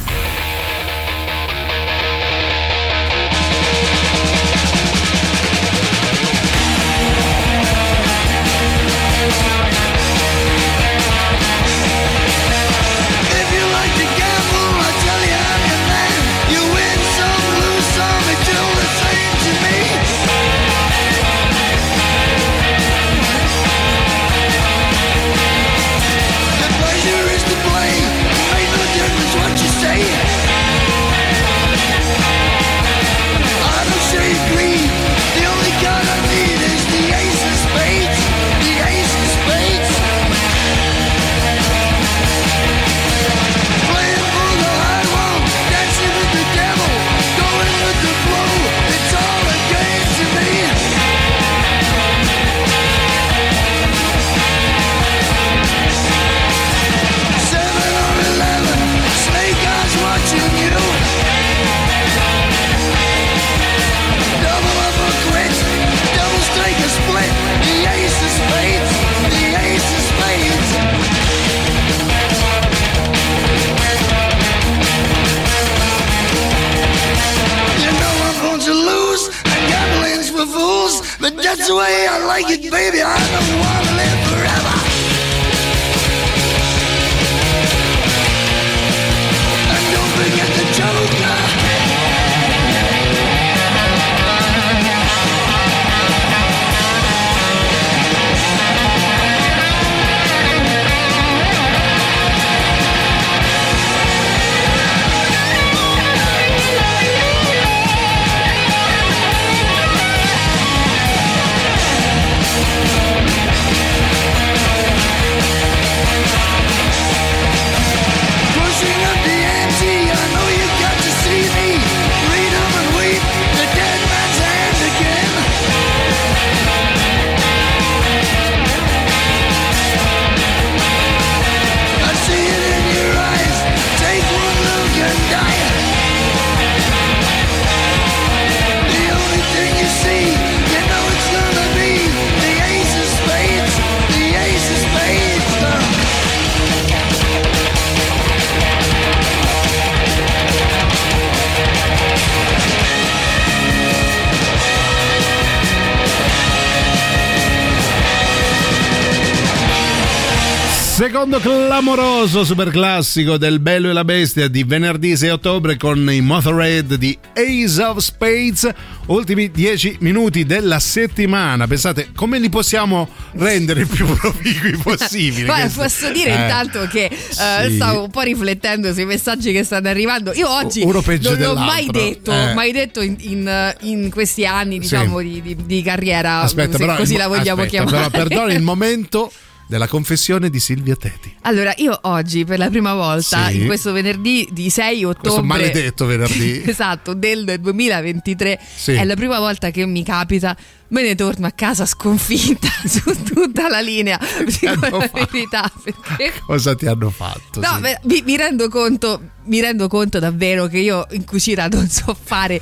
[161.75, 166.95] Clamoroso super classico del Bello e la Bestia di venerdì 6 ottobre con i Motorhead
[166.95, 168.71] di Ace of Spades.
[169.07, 171.67] Ultimi 10 minuti della settimana.
[171.67, 174.75] Pensate come li possiamo rendere il più proficui.
[174.77, 175.79] Guarda, questi?
[175.81, 177.75] posso dire Eh, intanto che eh, sì.
[177.75, 180.33] stavo un po' riflettendo sui messaggi che stanno arrivando.
[180.33, 182.55] Io oggi Uno non l'ho mai detto, Eh.
[182.55, 187.17] mai detto in, in- in questi anni, diciamo, di, di- di carriera, Aspetta, se così
[187.17, 188.11] la vogliamo aspetta, chiamare.
[188.11, 189.33] Però perdona il momento
[189.67, 191.35] della confessione di Silvia Teti.
[191.43, 193.61] Allora, io oggi per la prima volta, Sì.
[193.61, 196.63] in questo venerdì di 6 ottobre, Questo maledetto venerdì.
[196.69, 198.93] esatto, del 2023, Sì.
[198.93, 200.57] è la prima volta che mi capita.
[200.89, 204.19] Me ne torno a casa sconfitta su tutta la linea.
[204.45, 207.59] Dico la verità, perché Cosa ti hanno fatto?
[207.61, 207.81] No, Sì.
[207.81, 212.15] beh, mi, mi rendo conto, mi rendo conto davvero che io in cucina non so
[212.23, 212.61] fare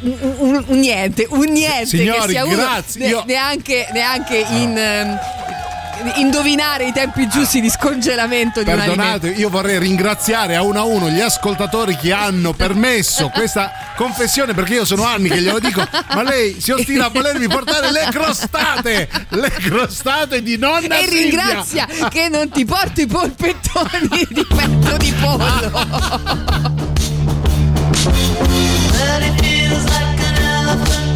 [0.00, 4.36] un, un- un niente, un niente Signori, che sia uno, grazie, ne- io- neanche, neanche
[4.50, 5.18] in ehm,
[6.16, 9.02] indovinare i tempi giusti di scongelamento di un alimento.
[9.02, 14.54] Perdonate, io vorrei ringraziare a uno a uno gli ascoltatori che hanno permesso questa confessione
[14.54, 18.08] perché io sono anni che glielo dico, ma lei si ostina a volermi portare le
[18.10, 21.20] crostate, le crostate di nonna E Silvia.
[21.20, 26.48] ringrazia che non ti porto i polpettoni di petto di pollo.
[28.00, 31.09] But it feels like an elephant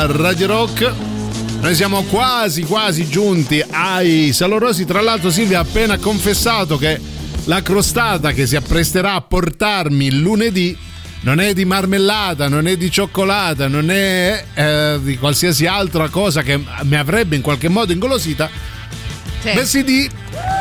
[0.00, 0.90] a Radio Rock.
[1.60, 4.86] Noi siamo quasi quasi giunti ai salorosi.
[4.86, 6.98] Tra l'altro Silvia ha appena confessato che
[7.44, 10.74] la crostata che si appresterà a portarmi lunedì
[11.22, 16.40] non è di marmellata, non è di cioccolata, non è eh, di qualsiasi altra cosa
[16.40, 18.48] che mi avrebbe in qualche modo ingolosita,
[19.42, 19.52] Sì.
[19.52, 20.10] bensì di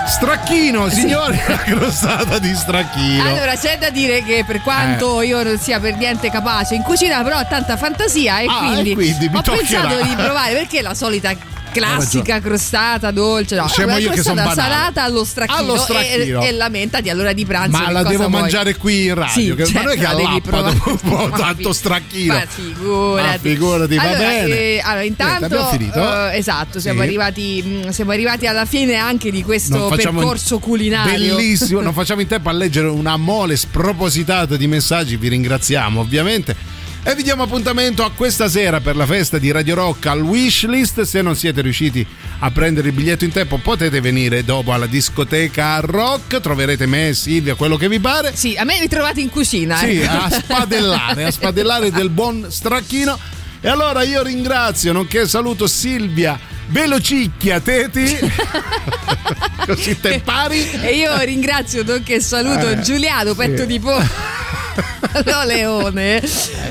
[0.09, 3.23] Stracchino, signore, la crostata di stracchino.
[3.23, 5.27] Allora, c'è da dire che per quanto Eh.
[5.27, 8.91] io non sia per niente capace in cucina, però ho tanta fantasia e Ah, quindi,
[8.91, 11.31] e quindi ho pensato di provare perché la solita
[11.71, 14.73] classica crostata dolce, no, Scemo una io che son crostata banale.
[14.73, 16.41] salata allo stracchino, Allo stracchino.
[16.41, 17.77] E, e lamentati allora di pranzo.
[17.77, 18.41] Ma che la devo vuoi?
[18.41, 20.99] mangiare qui in radio, Sì, che- ma non è che certo, devi all'appa dopo un
[21.09, 22.33] po' tanto stracchino.
[22.33, 23.27] Ma figurati.
[23.27, 24.55] Ma figurati, va allora, bene.
[24.57, 26.29] eh, allora, intanto, abbiamo finito?
[26.29, 27.07] eh, esatto, siamo, Sì.
[27.07, 31.35] arrivati, mh, siamo arrivati alla fine anche di questo percorso culinario.
[31.35, 36.68] Bellissimo, non facciamo in tempo a leggere una mole spropositata di messaggi, vi ringraziamo ovviamente.
[37.01, 41.01] E vi diamo appuntamento a questa sera per la festa di Radio Rock al Wishlist.
[41.01, 42.05] Se non siete riusciti
[42.39, 46.41] a prendere il biglietto in tempo, potete venire dopo alla discoteca Rock.
[46.41, 48.35] Troverete me, Silvia, quello che vi pare.
[48.35, 49.77] Sì, a me vi trovate in cucina.
[49.77, 50.05] Sì, eh.
[50.05, 53.17] a spadellare, a spadellare del buon stracchino.
[53.61, 58.17] E allora io ringrazio, nonché saluto Silvia Velocicchia Teti.
[59.65, 60.69] Così te pari.
[60.81, 63.67] E io ringrazio nonché saluto Eh, Giuliano, petto sì.
[63.67, 64.38] di pollo.
[65.25, 66.21] No, Leone.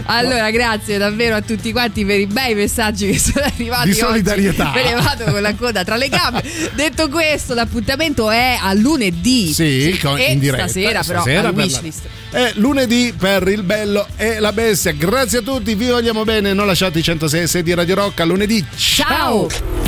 [0.06, 3.88] Allora, grazie davvero a tutti quanti per i bei messaggi che sono arrivati.
[3.88, 4.70] Di solidarietà.
[4.70, 4.82] Oggi.
[4.82, 6.42] Me ne vado con la coda tra le gambe.
[6.74, 9.52] Detto questo, l'appuntamento è a lunedì.
[9.52, 10.68] Sì, con- e in diretta.
[10.68, 11.52] stasera, però, Stasera.
[12.30, 14.92] È lunedì per il bello e la bestia.
[14.92, 16.52] Grazie a tutti, vi vogliamo bene.
[16.52, 18.20] Non lasciate i 106 e 6 di Radio Rock.
[18.20, 18.64] A lunedì.
[18.76, 19.46] Ciao.
[19.46, 19.87] Mi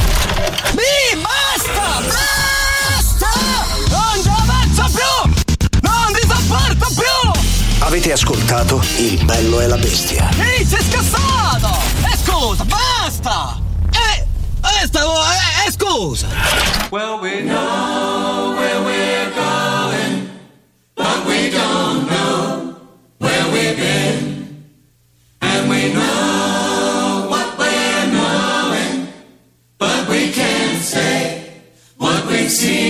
[7.90, 10.30] Avete ascoltato Il bello e la bestia.
[10.38, 11.76] Ehi, sei scassato!
[12.04, 13.60] E scusa, basta!
[13.90, 14.26] E...
[14.62, 15.14] E stavo...
[15.14, 16.28] E, e scusa!
[16.92, 20.30] Well, we know where we're going,
[20.94, 22.76] but we don't know
[23.18, 24.66] where we've been.
[25.40, 29.08] And we know what we're knowing,
[29.78, 31.42] but we can't say
[31.96, 32.89] what we've seen.